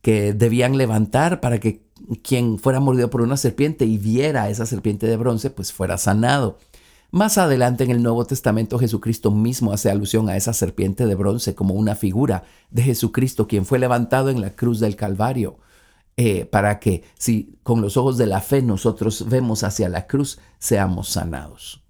[0.00, 1.84] que debían levantar para que
[2.22, 6.58] quien fuera mordido por una serpiente y viera esa serpiente de bronce, pues fuera sanado.
[7.10, 11.54] Más adelante en el Nuevo Testamento Jesucristo mismo hace alusión a esa serpiente de bronce
[11.54, 15.58] como una figura de Jesucristo, quien fue levantado en la cruz del Calvario,
[16.16, 20.38] eh, para que si con los ojos de la fe nosotros vemos hacia la cruz,
[20.58, 21.82] seamos sanados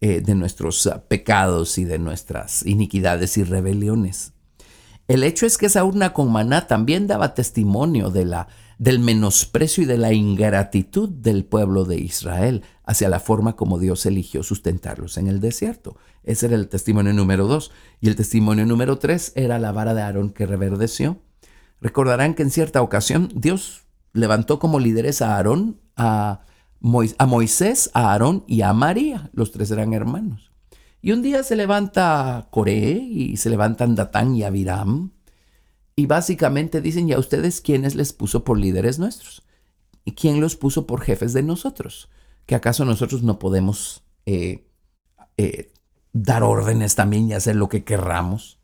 [0.00, 4.32] eh, de nuestros ah, pecados y de nuestras iniquidades y rebeliones.
[5.08, 8.48] El hecho es que esa urna con maná también daba testimonio de la
[8.78, 14.04] del menosprecio y de la ingratitud del pueblo de Israel hacia la forma como Dios
[14.04, 15.96] eligió sustentarlos en el desierto.
[16.22, 17.70] Ese era el testimonio número dos.
[18.00, 21.18] Y el testimonio número tres era la vara de Aarón que reverdeció.
[21.80, 23.82] Recordarán que en cierta ocasión Dios
[24.12, 26.40] levantó como líderes a Aarón, a,
[26.80, 29.30] Moisés, a Aarón y a María.
[29.32, 30.52] Los tres eran hermanos.
[31.00, 35.10] Y un día se levanta Coré y se levantan Datán y Abiram
[35.96, 39.42] y básicamente dicen, ya ustedes quiénes les puso por líderes nuestros?
[40.04, 42.10] ¿Y quién los puso por jefes de nosotros?
[42.46, 44.66] ¿Que acaso nosotros no podemos eh,
[45.36, 45.72] eh,
[46.14, 48.58] dar órdenes también y hacer lo que querramos.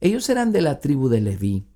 [0.00, 1.66] Ellos eran de la tribu de Leví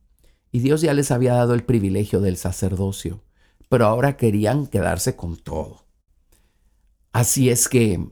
[0.53, 3.21] y Dios ya les había dado el privilegio del sacerdocio,
[3.69, 5.85] pero ahora querían quedarse con todo.
[7.13, 8.09] Así es que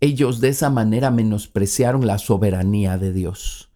[0.00, 3.70] ellos de esa manera menospreciaron la soberanía de Dios.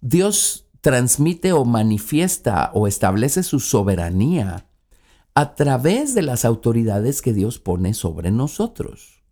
[0.00, 4.66] Dios transmite o manifiesta o establece su soberanía
[5.34, 9.22] a través de las autoridades que Dios pone sobre nosotros.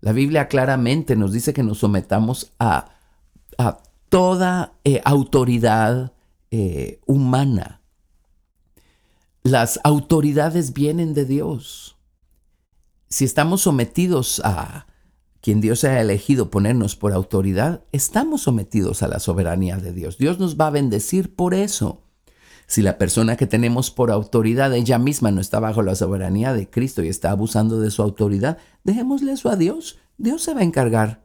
[0.00, 2.96] La Biblia claramente nos dice que nos sometamos a,
[3.58, 6.12] a toda eh, autoridad
[6.52, 7.80] eh, humana.
[9.42, 11.96] Las autoridades vienen de Dios.
[13.08, 14.86] Si estamos sometidos a
[15.40, 20.18] quien Dios haya elegido ponernos por autoridad, estamos sometidos a la soberanía de Dios.
[20.18, 22.02] Dios nos va a bendecir por eso.
[22.66, 26.68] Si la persona que tenemos por autoridad ella misma no está bajo la soberanía de
[26.68, 29.98] Cristo y está abusando de su autoridad, dejémosle eso a Dios.
[30.18, 31.24] Dios se va a encargar.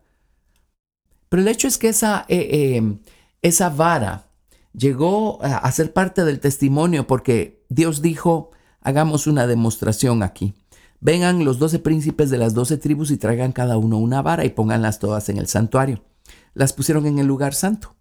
[1.27, 2.97] Pero el hecho es que esa, eh, eh,
[3.41, 4.26] esa vara
[4.77, 10.53] llegó a ser parte del testimonio porque Dios dijo, hagamos una demostración aquí.
[10.99, 14.49] Vengan los doce príncipes de las doce tribus y traigan cada uno una vara y
[14.49, 16.03] pónganlas todas en el santuario.
[16.53, 17.95] Las pusieron en el lugar santo.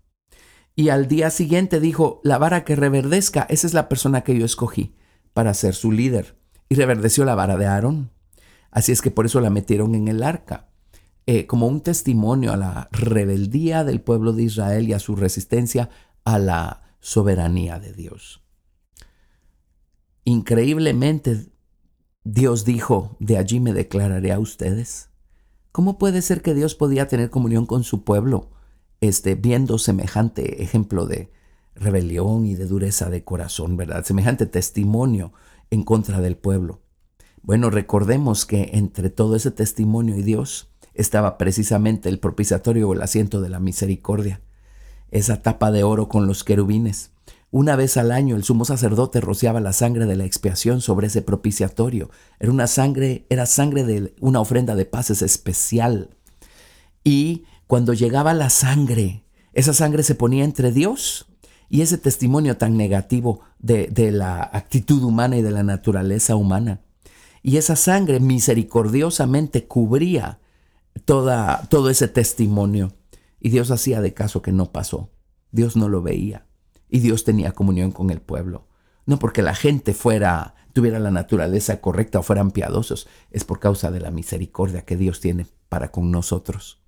[0.74, 4.44] Y al día siguiente dijo, la vara que reverdezca, esa es la persona que yo
[4.44, 4.94] escogí
[5.32, 6.36] para ser su líder.
[6.68, 8.10] Y reverdeció la vara de Aarón.
[8.70, 10.68] Así es que por eso la metieron en el arca,
[11.26, 15.88] eh, como un testimonio a la rebeldía del pueblo de Israel y a su resistencia
[16.26, 18.42] a la soberanía de Dios.
[20.24, 21.46] Increíblemente,
[22.24, 25.08] Dios dijo, de allí me declararé a ustedes.
[25.70, 28.50] ¿Cómo puede ser que Dios podía tener comunión con su pueblo,
[29.00, 31.30] este, viendo semejante ejemplo de
[31.76, 34.04] rebelión y de dureza de corazón, verdad?
[34.04, 35.32] Semejante testimonio
[35.70, 36.82] en contra del pueblo.
[37.40, 43.02] Bueno, recordemos que entre todo ese testimonio y Dios estaba precisamente el propiciatorio o el
[43.02, 44.40] asiento de la misericordia,
[45.10, 47.10] esa tapa de oro con los querubines.
[47.50, 51.22] Una vez al año el sumo sacerdote rociaba la sangre de la expiación sobre ese
[51.22, 52.10] propiciatorio.
[52.40, 56.10] Era una sangre, era sangre de una ofrenda de paces especial.
[57.04, 61.26] Y cuando llegaba la sangre, esa sangre se ponía entre Dios
[61.68, 66.80] y ese testimonio tan negativo de, de la actitud humana y de la naturaleza humana.
[67.42, 70.40] Y esa sangre misericordiosamente cubría
[71.04, 72.92] toda, todo ese testimonio.
[73.40, 75.10] Y Dios hacía de caso que no pasó.
[75.50, 76.46] Dios no lo veía
[76.88, 78.68] y Dios tenía comunión con el pueblo.
[79.04, 83.90] No porque la gente fuera, tuviera la naturaleza correcta o fueran piadosos, es por causa
[83.90, 86.80] de la misericordia que Dios tiene para con nosotros.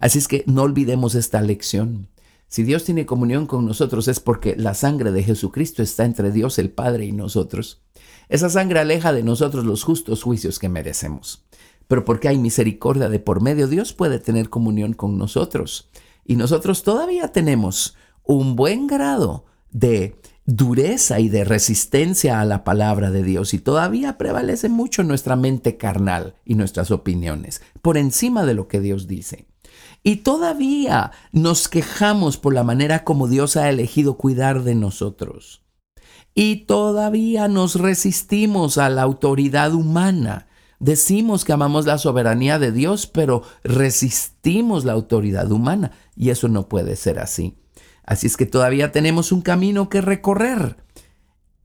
[0.00, 2.08] Así es que no olvidemos esta lección.
[2.46, 6.58] Si Dios tiene comunión con nosotros es porque la sangre de Jesucristo está entre Dios
[6.58, 7.82] el Padre y nosotros.
[8.30, 11.44] Esa sangre aleja de nosotros los justos juicios que merecemos.
[11.88, 15.90] Pero porque hay misericordia de por medio, Dios puede tener comunión con nosotros.
[16.24, 23.10] Y nosotros todavía tenemos un buen grado de dureza y de resistencia a la palabra
[23.10, 28.54] de Dios y todavía prevalece mucho nuestra mente carnal y nuestras opiniones por encima de
[28.54, 29.46] lo que Dios dice.
[30.02, 35.62] Y todavía nos quejamos por la manera como Dios ha elegido cuidar de nosotros.
[36.34, 40.47] Y todavía nos resistimos a la autoridad humana.
[40.80, 45.92] Decimos que amamos la soberanía de Dios, pero resistimos la autoridad humana.
[46.14, 47.56] Y eso no puede ser así.
[48.04, 50.76] Así es que todavía tenemos un camino que recorrer.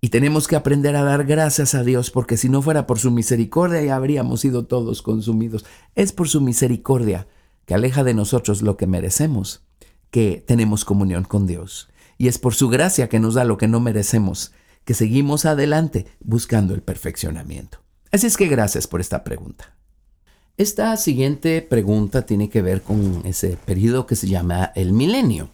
[0.01, 3.11] Y tenemos que aprender a dar gracias a Dios, porque si no fuera por su
[3.11, 5.63] misericordia ya habríamos sido todos consumidos.
[5.95, 7.27] Es por su misericordia
[7.65, 9.63] que aleja de nosotros lo que merecemos,
[10.11, 11.87] que tenemos comunión con Dios.
[12.17, 14.51] Y es por su gracia que nos da lo que no merecemos,
[14.83, 17.82] que seguimos adelante buscando el perfeccionamiento.
[18.13, 19.75] Así es que gracias por esta pregunta.
[20.55, 25.49] Esta siguiente pregunta tiene que ver con ese periodo que se llama el milenio.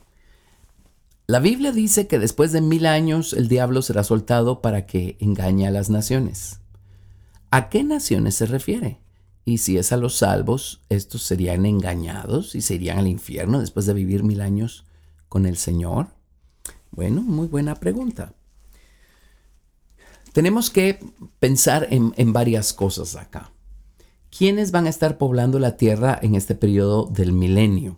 [1.25, 5.67] La Biblia dice que después de mil años el diablo será soltado para que engañe
[5.67, 6.59] a las naciones.
[7.49, 8.99] ¿A qué naciones se refiere?
[9.45, 13.85] Y si es a los salvos, estos serían engañados y se irían al infierno después
[13.85, 14.83] de vivir mil años
[15.29, 16.07] con el Señor.
[16.91, 18.33] Bueno, muy buena pregunta.
[20.33, 20.99] Tenemos que
[21.39, 23.51] pensar en, varias cosas acá.
[24.35, 27.97] ¿Quiénes van a estar poblando la tierra en este periodo del milenio?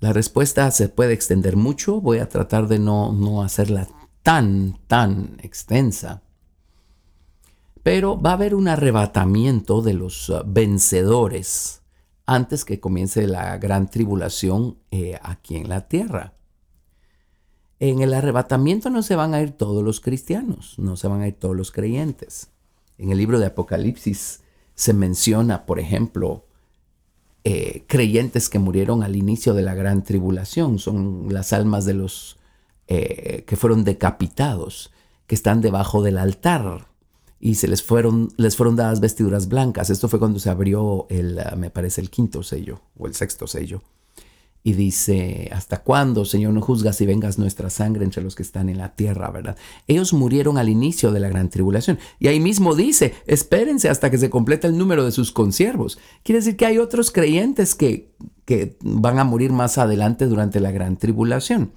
[0.00, 3.88] La respuesta se puede extender mucho, voy a tratar de no, no hacerla
[4.22, 6.22] tan, tan extensa.
[7.82, 11.82] Pero va a haber un arrebatamiento de los uh, vencedores
[12.26, 16.33] antes que comience la gran tribulación eh, aquí en la tierra.
[17.80, 21.28] En el arrebatamiento no se van a ir todos los cristianos, no se van a
[21.28, 22.48] ir todos los creyentes.
[22.98, 24.40] En el libro de Apocalipsis
[24.74, 26.46] se menciona, por ejemplo,
[27.42, 30.78] eh, creyentes que murieron al inicio de la gran tribulación.
[30.78, 32.38] Son las almas de los
[32.86, 34.92] eh, que fueron decapitados,
[35.26, 36.86] que están debajo del altar
[37.40, 39.90] y se les fueron, les fueron dadas vestiduras blancas.
[39.90, 43.82] Esto fue cuando se abrió el, me parece, el quinto sello o el sexto sello
[44.66, 48.70] y dice, ¿hasta cuándo, Señor, no juzgas y vengas nuestra sangre entre los que están
[48.70, 49.58] en la tierra, verdad?
[49.86, 51.98] Ellos murieron al inicio de la gran tribulación.
[52.18, 55.98] Y ahí mismo dice, espérense hasta que se complete el número de sus consiervos.
[56.22, 58.14] Quiere decir que hay otros creyentes que,
[58.46, 61.72] que van a morir más adelante durante la gran tribulación.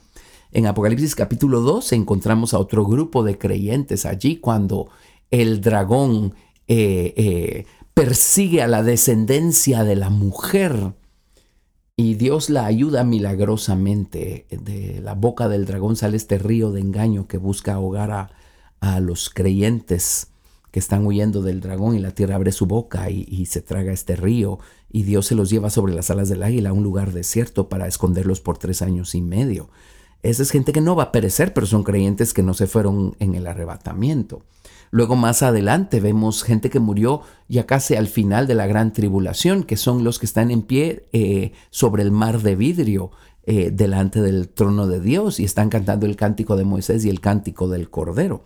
[0.54, 4.88] En Apocalipsis capítulo 12 encontramos a otro grupo de creyentes allí cuando
[5.30, 6.36] el dragón
[6.70, 10.94] eh, eh, persigue a la descendencia de la mujer
[12.00, 14.46] y Dios la ayuda milagrosamente.
[14.52, 19.32] De la boca del dragón sale este río de engaño que busca ahogar a, los
[19.32, 20.28] creyentes
[20.72, 24.16] que están huyendo del dragón y la tierra abre su boca y, se traga este
[24.16, 24.60] río
[24.92, 27.88] y Dios se los lleva sobre las alas del águila a un lugar desierto para
[27.88, 29.70] esconderlos por tres años y medio.
[30.22, 33.16] Esa es gente que no va a perecer, pero son creyentes que no se fueron
[33.20, 34.44] en el arrebatamiento.
[34.92, 39.64] Luego más adelante vemos gente que murió ya casi al final de la gran tribulación,
[39.64, 43.12] que son los que están en pie eh, sobre el mar de vidrio
[43.46, 47.22] eh, delante del trono de Dios y están cantando el cántico de Moisés y el
[47.22, 48.44] cántico del Cordero.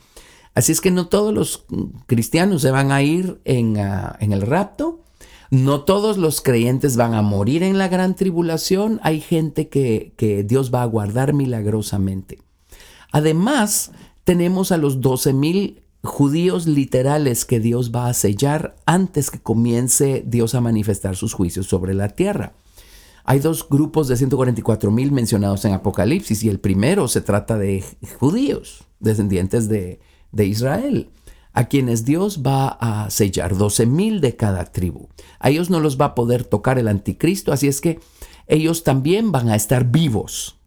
[0.54, 1.66] Así es que no todos los
[2.08, 5.02] cristianos se van a ir en, ah, en el rapto,
[5.50, 10.44] no todos los creyentes van a morir en la gran tribulación, hay gente que, que
[10.44, 12.40] Dios va a guardar milagrosamente.
[13.12, 13.92] Además,
[14.24, 20.24] tenemos a los 12 mil judíos literales que Dios va a sellar antes que comience
[20.26, 22.54] Dios a manifestar sus juicios sobre la tierra.
[23.24, 27.84] Hay dos grupos de 144 mil mencionados en Apocalipsis y el primero se trata de
[28.20, 30.00] judíos, descendientes de,
[30.32, 31.10] de Israel,
[31.54, 35.10] a quienes Dios va a sellar 12 mil de cada tribu.
[35.40, 38.00] A ellos no los va a poder tocar el anticristo, así es que
[38.48, 40.58] ellos también van a estar vivos.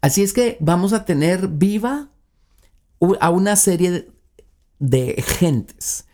[0.00, 2.08] Así es que vamos a tener viva
[3.20, 4.08] a una serie
[4.78, 6.06] de gentes.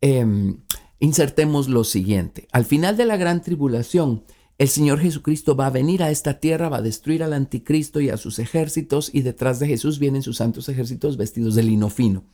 [0.00, 0.58] Em,
[1.00, 2.48] insertemos lo siguiente.
[2.52, 4.24] Al final de la gran tribulación,
[4.58, 8.08] el Señor Jesucristo va a venir a esta tierra, va a destruir al anticristo y
[8.08, 12.24] a sus ejércitos, y detrás de Jesús vienen sus santos ejércitos vestidos de lino fino.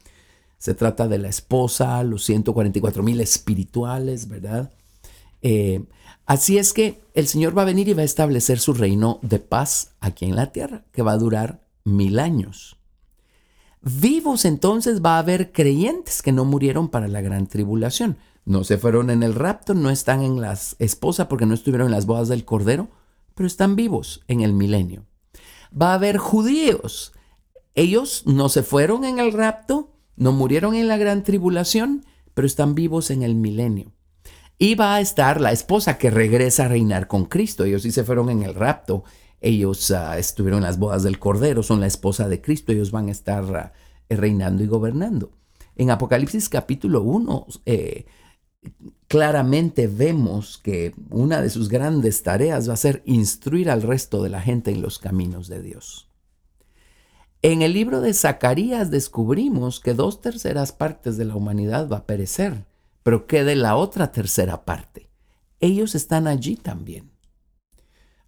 [0.58, 4.70] Se trata de la esposa, los 144 mil espirituales, ¿verdad?
[5.42, 5.84] Eh,
[6.24, 9.40] así es que el Señor va a venir y va a establecer su reino de
[9.40, 12.76] paz aquí en la tierra, que va a durar mil años.
[13.82, 18.16] Vivos entonces va a haber creyentes que no murieron para la gran tribulación.
[18.44, 21.92] No se fueron en el rapto, no están en las esposas porque no estuvieron en
[21.92, 22.90] las bodas del Cordero,
[23.34, 25.04] pero están vivos en el milenio.
[25.80, 27.12] Va a haber judíos.
[27.74, 32.04] Ellos no se fueron en el rapto, no murieron en la gran tribulación,
[32.34, 33.92] pero están vivos en el milenio.
[34.58, 37.64] Y va a estar la esposa que regresa a reinar con Cristo.
[37.64, 39.02] Ellos sí se fueron en el rapto
[39.42, 43.08] ellos ah, estuvieron en las bodas del Cordero, son la esposa de Cristo, ellos van
[43.08, 43.72] a estar ah,
[44.08, 45.32] reinando y gobernando.
[45.76, 48.06] En Apocalipsis capítulo 1, eh,
[49.08, 54.30] claramente vemos que una de sus grandes tareas va a ser instruir al resto de
[54.30, 56.08] la gente en los caminos de Dios.
[57.42, 62.06] En el libro de Zacarías descubrimos que dos terceras partes de la humanidad va a
[62.06, 62.66] perecer,
[63.02, 65.10] pero quede la otra tercera parte.
[65.58, 67.11] Ellos están allí también.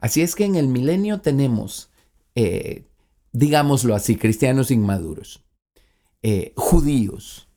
[0.04, 1.88] Así es que en el milenio tenemos,
[2.34, 2.84] eh,
[3.32, 5.42] digámoslo así, cristianos inmaduros,
[6.22, 7.48] eh, judíos,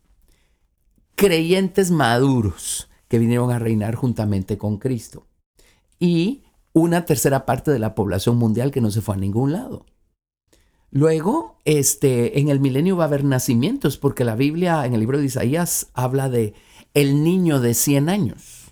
[1.16, 5.28] creyentes maduros que vinieron a reinar juntamente con Cristo
[6.00, 9.86] y una tercera parte de la población mundial que no se fue a ningún lado.
[10.89, 15.18] Luego, este, en el milenio va a haber nacimientos, porque la Biblia en el libro
[15.18, 16.54] de Isaías habla de
[16.93, 18.66] el niño de 100 años.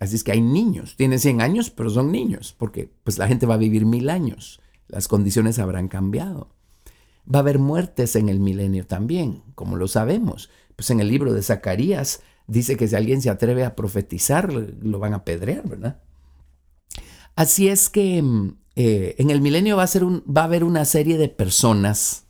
[0.00, 3.44] Así es que hay niños, tienen 100 años, pero son niños, porque pues la gente
[3.44, 6.48] va a vivir mil años, las condiciones habrán cambiado.
[7.32, 10.48] Va a haber muertes en el milenio también, como lo sabemos.
[10.74, 14.98] Pues en el libro de Zacarías dice que si alguien se atreve a profetizar, lo
[14.98, 16.00] van a pedrear, ¿verdad?
[17.36, 20.64] Así es que mm, eh, en el milenio va a, ser un, va a haber
[20.64, 22.24] una serie de personas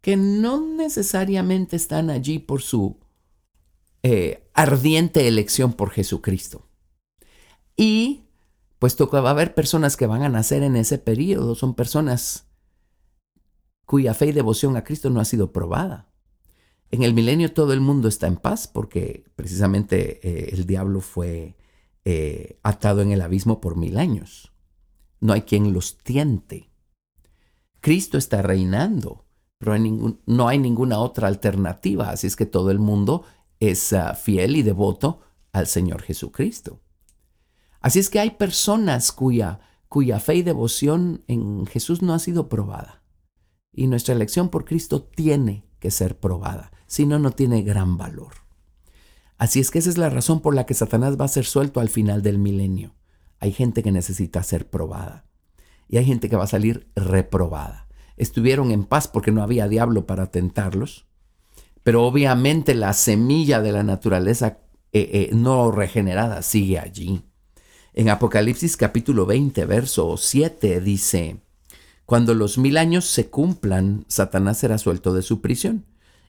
[0.00, 2.98] que no necesariamente están allí por su
[4.02, 6.66] eh, ardiente elección por Jesucristo.
[7.76, 8.24] Y
[8.78, 12.48] puesto que va a haber personas que van a nacer en ese periodo, son personas
[13.84, 16.10] cuya fe y devoción a Cristo no ha sido probada.
[16.90, 21.56] En el milenio todo el mundo está en paz porque precisamente eh, el diablo fue
[22.04, 24.52] eh, atado en el abismo por mil años.
[25.20, 26.70] No hay quien los tiente.
[27.80, 29.26] Cristo está reinando,
[29.58, 29.76] pero
[30.26, 33.24] no hay ninguna otra alternativa, así es que todo el mundo
[33.60, 35.20] es ah, fiel y devoto
[35.52, 36.80] al Señor Jesucristo.
[37.80, 42.48] Así es que hay personas cuya, cuya fe y devoción en Jesús no ha sido
[42.48, 43.02] probada.
[43.72, 48.46] Y nuestra elección por Cristo tiene que ser probada, si no, no tiene gran valor.
[49.38, 51.80] Así es que esa es la razón por la que Satanás va a ser suelto
[51.80, 52.94] al final del milenio.
[53.38, 55.26] Hay gente que necesita ser probada
[55.88, 57.86] y hay gente que va a salir reprobada.
[58.16, 61.05] Estuvieron en paz porque no había diablo para tentarlos,
[61.86, 64.58] pero obviamente la semilla de la naturaleza
[64.92, 67.22] eh, eh, no regenerada sigue allí.
[67.92, 71.44] En Apocalipsis capítulo 20, verso 7 dice,
[72.04, 75.84] Cuando los mil años se cumplan, Satanás será suelto de su prisión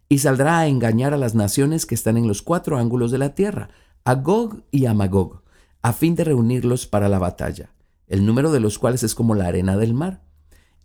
[0.07, 3.33] y saldrá a engañar a las naciones que están en los cuatro ángulos de la
[3.33, 3.69] tierra,
[4.05, 5.41] a Gog y a Magog,
[5.81, 7.71] a fin de reunirlos para la batalla
[8.07, 10.21] el número de los cuales es como la arena del mar.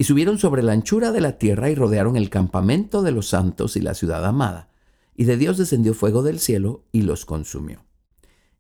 [0.03, 3.77] Y subieron sobre la anchura de la tierra y rodearon el campamento de los santos
[3.77, 4.69] y la ciudad amada.
[5.15, 7.85] Y de Dios descendió fuego del cielo y los consumió.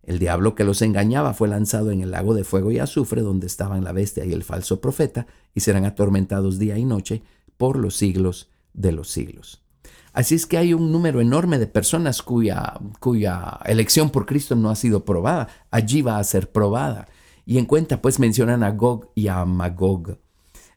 [0.04, 3.48] El diablo que los engañaba fue lanzado en el lago de fuego y azufre donde
[3.48, 7.24] estaban la bestia y el falso profeta, y serán atormentados día y noche
[7.56, 9.64] por los siglos de los siglos.
[10.12, 14.70] Así es que hay un número enorme de personas cuya, cuya elección por Cristo no
[14.70, 15.48] ha sido probada.
[15.72, 17.08] Allí va a ser probada.
[17.44, 20.18] Y en cuenta pues mencionan a Gog y a Magog.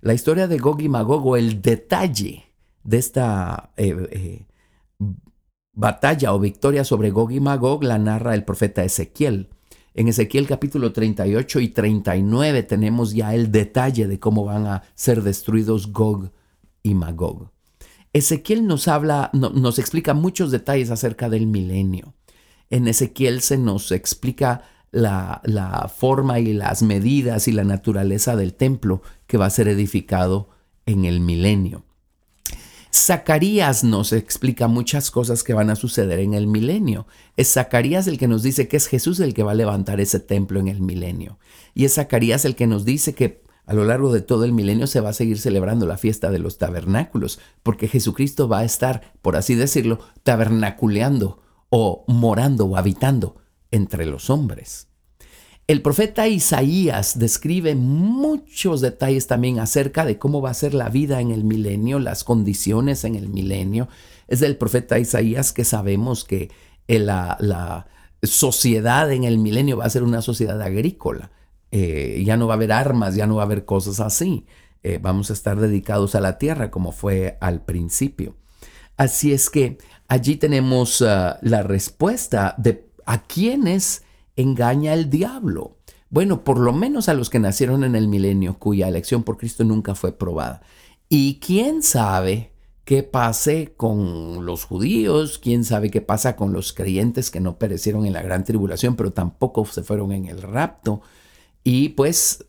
[0.06, 2.44] La historia de Gog y Magog o el detalle
[2.84, 4.46] de esta eh, eh,
[5.74, 9.50] batalla o victoria sobre Gog y Magog la narra el profeta Ezequiel.
[9.96, 15.24] En Ezequiel capítulo 38 y 39 tenemos ya el detalle de cómo van a ser
[15.24, 16.30] destruidos Gog
[16.84, 17.50] y Magog.
[18.14, 22.14] Ezequiel nos habla, nos explica muchos detalles acerca del milenio.
[22.70, 24.66] En Ezequiel se nos explica
[24.96, 30.50] la, forma y las medidas y la naturaleza del templo que va a ser edificado
[30.86, 31.84] en el milenio.
[32.94, 37.08] Zacarías nos explica muchas cosas que van a suceder en el milenio.
[37.36, 40.22] Es Zacarías el que nos dice que es Jesús el que va a levantar ese
[40.22, 41.38] templo en el milenio.
[41.74, 44.88] Y es Zacarías el que nos dice que a lo largo de todo el milenio
[44.88, 49.14] se va a seguir celebrando la fiesta de los tabernáculos, porque Jesucristo va a estar,
[49.22, 53.36] por así decirlo, tabernaculeando o morando o habitando
[53.76, 54.88] entre los hombres.
[55.68, 61.22] El profeta Isaías describe muchos detalles también acerca de cómo va a ser la vida
[61.22, 63.88] en el milenio, las condiciones en el milenio.
[64.28, 66.52] Es del profeta Isaías que sabemos que
[66.88, 67.88] eh, la,
[68.22, 71.32] sociedad en el milenio va a ser una sociedad agrícola.
[71.72, 74.46] Eh, ya no va a haber armas, ya no va a haber cosas así.
[74.84, 78.36] Eh, vamos a estar dedicados a la tierra como fue al principio.
[78.98, 84.04] Así es que allí tenemos ah, la respuesta de a quiénes
[84.36, 85.78] engaña el diablo.
[86.10, 89.64] Bueno, por lo menos a los que nacieron en el milenio, cuya elección por Cristo
[89.64, 90.62] nunca fue probada.
[91.10, 92.52] Y quién sabe
[92.84, 98.06] qué pase con los judíos, quién sabe qué pasa con los creyentes que no perecieron
[98.06, 101.02] en la gran tribulación, pero tampoco se fueron en el rapto.
[101.64, 102.46] Y pues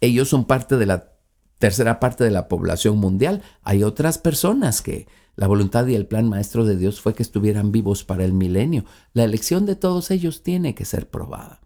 [0.00, 1.12] ellos son parte de la
[1.58, 3.42] tercera parte de la población mundial.
[3.62, 5.06] Hay otras personas que
[5.36, 8.84] la voluntad y el plan maestro de Dios fue que estuvieran vivos para el milenio.
[9.12, 11.60] La elección de todos ellos tiene que ser probada.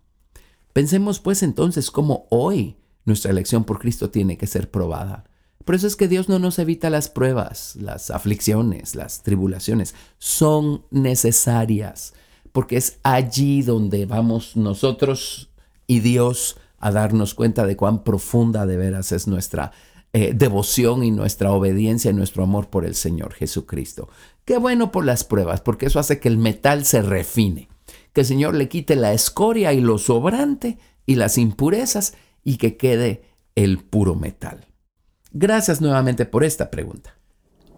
[0.72, 5.24] Pensemos pues entonces cómo hoy nuestra elección por Cristo tiene que ser probada.
[5.64, 9.94] Por eso es que Dios no nos evita las pruebas, las aflicciones, las tribulaciones.
[10.18, 12.14] Son necesarias,
[12.52, 15.50] porque es allí donde vamos nosotros
[15.86, 19.72] y Dios a darnos cuenta de cuán profunda de veras es nuestra
[20.12, 24.08] eh, devoción y nuestra obediencia y nuestro amor por el Señor Jesucristo.
[24.44, 27.68] Qué bueno por las pruebas, porque eso hace que el metal se refine,
[28.14, 32.76] que el Señor le quite la escoria y lo sobrante y las impurezas y que
[32.78, 33.22] quede
[33.54, 34.66] el puro metal.
[35.32, 37.14] Gracias nuevamente por esta pregunta.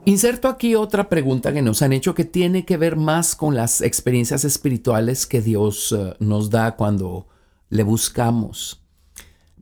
[0.04, 3.82] Inserto aquí otra pregunta que nos han hecho que tiene que ver más con las
[3.82, 7.26] experiencias espirituales que Dios eh, nos da cuando
[7.68, 8.79] le buscamos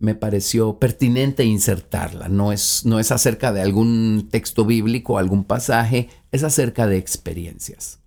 [0.01, 2.29] me pareció pertinente insertarla.
[2.29, 8.01] No es, no es acerca de algún texto bíblico, algún pasaje, es acerca de experiencias.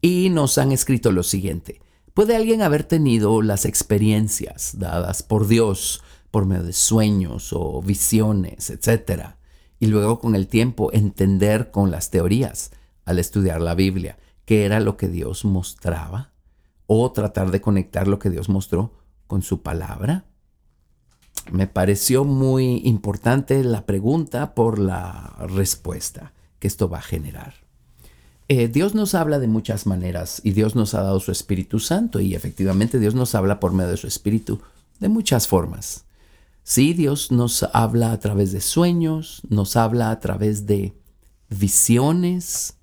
[0.00, 1.80] Y nos han escrito lo siguiente.
[2.14, 8.70] ¿Puede alguien haber tenido las experiencias dadas por Dios por medio de sueños o visiones,
[8.70, 9.38] etcétera,
[9.80, 12.72] y luego con el tiempo entender con las teorías
[13.04, 16.32] al estudiar la Biblia qué era lo que Dios mostraba?
[16.86, 18.94] ¿O tratar de conectar lo que Dios mostró
[19.26, 20.24] con su palabra?
[21.50, 27.54] Me pareció muy importante la pregunta por la respuesta que esto va a generar.
[28.48, 32.20] Eh, Dios nos habla de muchas maneras y Dios nos ha dado su Espíritu Santo
[32.20, 34.60] y efectivamente Dios nos habla por medio de su Espíritu
[35.00, 36.04] de muchas formas.
[36.62, 40.94] Sí, Dios nos habla a través de sueños, nos habla a través de
[41.48, 42.74] visiones,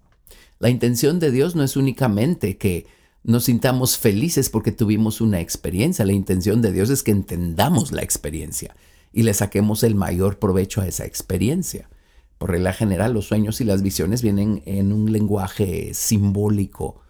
[0.57, 2.88] La intención de Dios no es únicamente que
[3.26, 6.05] nos sintamos felices porque tuvimos una experiencia.
[6.05, 8.76] La intención de Dios es que entendamos la experiencia
[9.11, 11.89] y le saquemos el mayor provecho a esa experiencia.
[12.38, 17.01] Por regla general, los sueños y las visiones vienen en un lenguaje simbólico.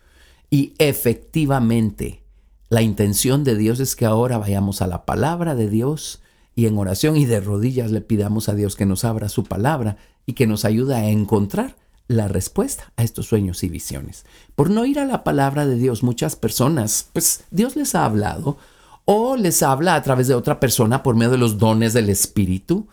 [0.49, 2.23] Y efectivamente,
[2.69, 6.21] la intención de Dios es que ahora vayamos a la palabra de Dios
[6.55, 9.97] y en oración y de rodillas le pidamos a Dios que nos abra su palabra
[10.25, 11.75] y que nos ayude a encontrar
[12.07, 14.25] la respuesta a estos sueños y visiones.
[14.55, 18.57] Por no ir a la palabra de Dios, muchas personas, pues Dios les ha hablado
[19.05, 22.87] o les habla a través de otra persona por medio de los dones del Espíritu.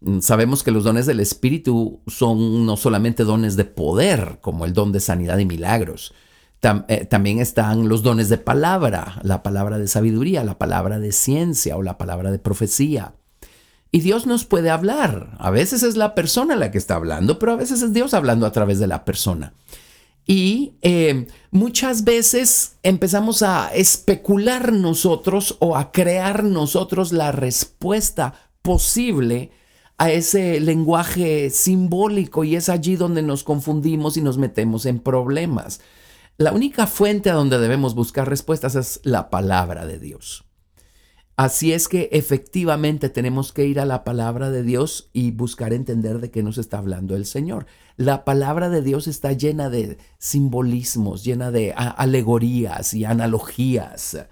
[0.00, 4.72] Mm, sabemos que los dones del Espíritu son no solamente dones de poder, como el
[4.72, 6.14] don de sanidad y milagros.
[6.88, 11.76] Eh, también están los dones de palabra, la palabra de sabiduría, la palabra de ciencia
[11.76, 13.14] o la palabra de profecía.
[13.96, 15.34] Y Dios nos puede hablar.
[15.38, 18.44] A veces es la persona la que está hablando, pero a veces es Dios hablando
[18.44, 19.54] a través de la persona.
[20.26, 29.50] Y eh, muchas veces empezamos a especular nosotros o a crear nosotros la respuesta posible
[29.96, 35.80] a ese lenguaje simbólico y es allí donde nos confundimos y nos metemos en problemas.
[36.36, 40.45] La única fuente a donde debemos buscar respuestas es la palabra de Dios.
[41.36, 46.18] Así es que efectivamente tenemos que ir a la palabra de Dios y buscar entender
[46.18, 47.66] de qué nos está hablando el Señor.
[47.98, 54.26] La palabra de Dios está llena de simbolismos, llena de alegorías y analogías.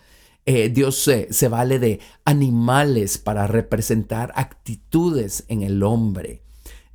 [0.47, 6.41] Eh, Dios se vale de animales para representar actitudes en el hombre.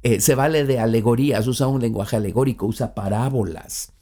[0.01, 3.93] Eh, se vale de alegorías, usa un lenguaje alegórico, usa parábolas.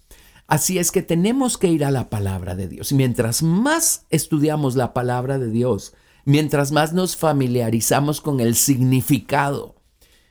[0.48, 2.94] Así es que tenemos que ir a la palabra de Dios.
[2.94, 5.94] Mientras más estudiamos la palabra de Dios,
[6.24, 9.76] mientras más nos familiarizamos con el significado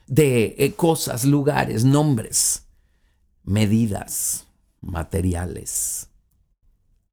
[0.07, 2.67] de eh, cosas, lugares, nombres,
[3.45, 4.47] medidas,
[4.81, 6.09] materiales,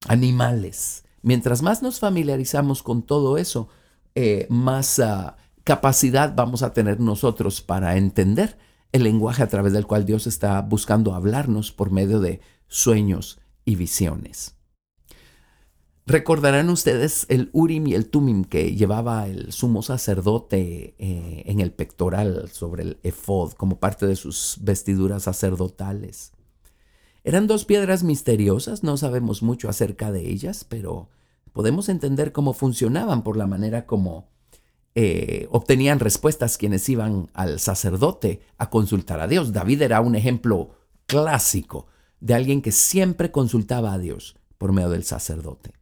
[0.07, 3.67] animales, mientras más nos familiarizamos con todo eso,
[4.15, 5.35] eh, más ah,
[5.65, 8.57] capacidad vamos a tener nosotros para entender
[8.93, 12.39] el lenguaje a través del cual Dios está buscando hablarnos por medio de
[12.73, 14.55] sueños y visiones.
[16.05, 21.71] Recordarán ustedes el Urim y el Tumim que llevaba el sumo sacerdote eh, en el
[21.71, 26.33] pectoral sobre el efod como parte de sus vestiduras sacerdotales.
[27.23, 31.09] Eran dos piedras misteriosas, no sabemos mucho acerca de ellas, pero
[31.53, 34.27] podemos entender cómo funcionaban por la manera como
[34.95, 39.53] eh, obtenían respuestas quienes iban al sacerdote a consultar a Dios.
[39.53, 40.71] David era un ejemplo
[41.05, 41.87] clásico
[42.23, 45.73] de alguien que siempre consultaba a Dios por medio del sacerdote.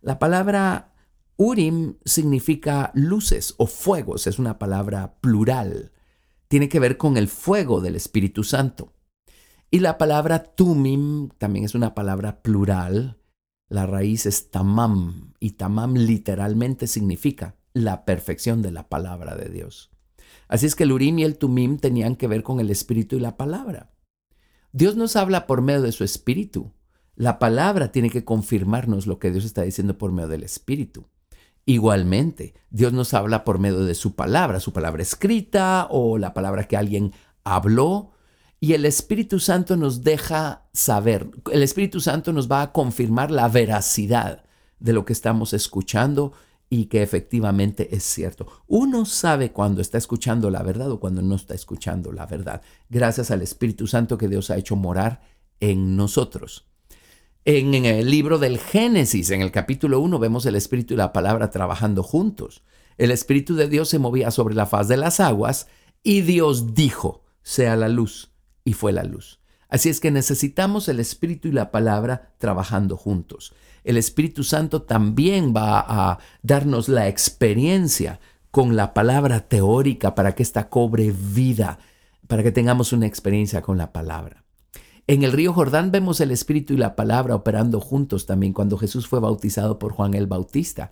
[0.00, 0.94] La palabra
[1.36, 5.92] Urim significa luces o fuegos, es una palabra plural.
[6.48, 8.94] Tiene que ver con el fuego del Espíritu Santo.
[9.70, 13.18] Y la palabra Tumim también es una palabra plural.
[13.68, 19.90] La raíz es tamam y tamam literalmente significa la perfección de la palabra de Dios.
[20.48, 23.20] Así es que el Urim y el Tumim tenían que ver con el Espíritu y
[23.20, 23.92] la palabra.
[24.76, 26.70] Dios nos habla por medio de su Espíritu.
[27.14, 31.06] La palabra tiene que confirmarnos lo que Dios está diciendo por medio del Espíritu.
[31.64, 36.64] Igualmente, Dios nos habla por medio de su palabra, su palabra escrita o la palabra
[36.64, 38.10] que alguien habló.
[38.60, 43.48] Y el Espíritu Santo nos deja saber, el Espíritu Santo nos va a confirmar la
[43.48, 44.44] veracidad
[44.78, 46.34] de lo que estamos escuchando
[46.68, 48.46] y que efectivamente es cierto.
[48.66, 53.30] Uno sabe cuando está escuchando la verdad o cuando no está escuchando la verdad, gracias
[53.30, 55.22] al Espíritu Santo que Dios ha hecho morar
[55.60, 56.66] en nosotros.
[57.44, 61.50] En, el libro del Génesis, en el capítulo 1, vemos el Espíritu y la palabra
[61.50, 62.62] trabajando juntos.
[62.98, 65.68] El Espíritu de Dios se movía sobre la faz de las aguas
[66.02, 68.32] y Dios dijo, sea la luz,
[68.64, 69.38] y fue la luz.
[69.68, 73.52] Así es que necesitamos el Espíritu y la palabra trabajando juntos
[73.86, 78.18] el Espíritu Santo también va a darnos la experiencia
[78.50, 81.78] con la palabra teórica para que ésta cobre vida,
[82.26, 84.42] para que tengamos una experiencia con la palabra.
[85.06, 89.06] En el río Jordán vemos el Espíritu y la palabra operando juntos también cuando Jesús
[89.06, 90.90] fue bautizado por Juan el Bautista.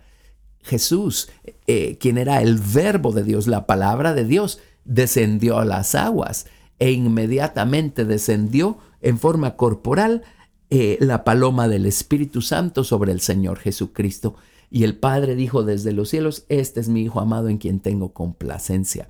[0.61, 1.29] Jesús,
[1.67, 6.45] eh, quien era el verbo de Dios, la palabra de Dios, descendió a las aguas
[6.79, 10.23] e inmediatamente descendió en forma corporal
[10.77, 14.35] eh, la paloma del Espíritu Santo sobre el Señor Jesucristo.
[14.69, 18.11] Y el Padre dijo desde los cielos, este es mi Hijo amado en quien tengo
[18.11, 19.09] complacencia.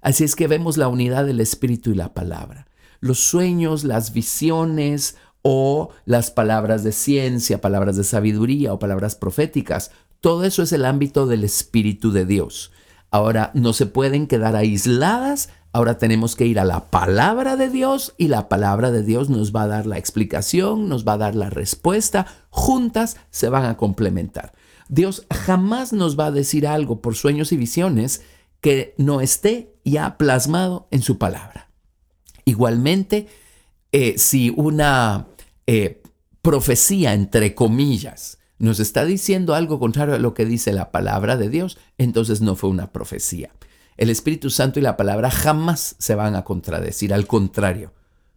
[0.00, 2.66] Así es que vemos la unidad del Espíritu y la palabra.
[2.98, 9.92] Los sueños, las visiones o las palabras de ciencia, palabras de sabiduría o palabras proféticas,
[10.20, 12.72] todo eso es el ámbito del Espíritu de Dios.
[13.14, 18.12] Ahora no se pueden quedar aisladas, ahora tenemos que ir a la palabra de Dios
[18.18, 21.36] y la palabra de Dios nos va a dar la explicación, nos va a dar
[21.36, 24.52] la respuesta, juntas se van a complementar.
[24.88, 28.22] Dios jamás nos va a decir algo por sueños y visiones
[28.60, 31.68] que no esté ya plasmado en su palabra.
[32.44, 33.28] Igualmente,
[33.92, 35.28] eh, si una
[35.68, 36.02] eh,
[36.42, 41.48] profecía, entre comillas, nos está diciendo algo contrario a lo que dice la palabra de
[41.48, 43.50] Dios, entonces no fue una profecía.
[43.96, 47.92] El Espíritu Santo y la palabra jamás se van a contradecir, al contrario,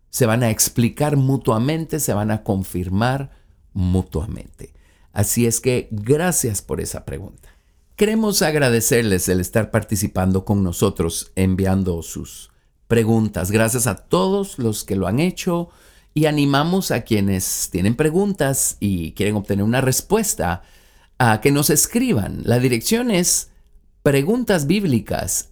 [0.10, 3.32] se van a explicar mutuamente, se van a confirmar
[3.74, 4.74] mutuamente.
[5.14, 7.50] Así es que gracias por esa pregunta.
[7.96, 12.52] Queremos agradecerles el estar participando con nosotros, enviando sus
[12.88, 13.50] preguntas.
[13.50, 15.70] Gracias a todos los que lo han hecho
[16.18, 20.64] y animamos a quienes tienen preguntas y quieren obtener una respuesta
[21.20, 22.42] a que nos escriban.
[22.44, 23.52] La dirección es
[24.02, 25.48] preguntasbíblicas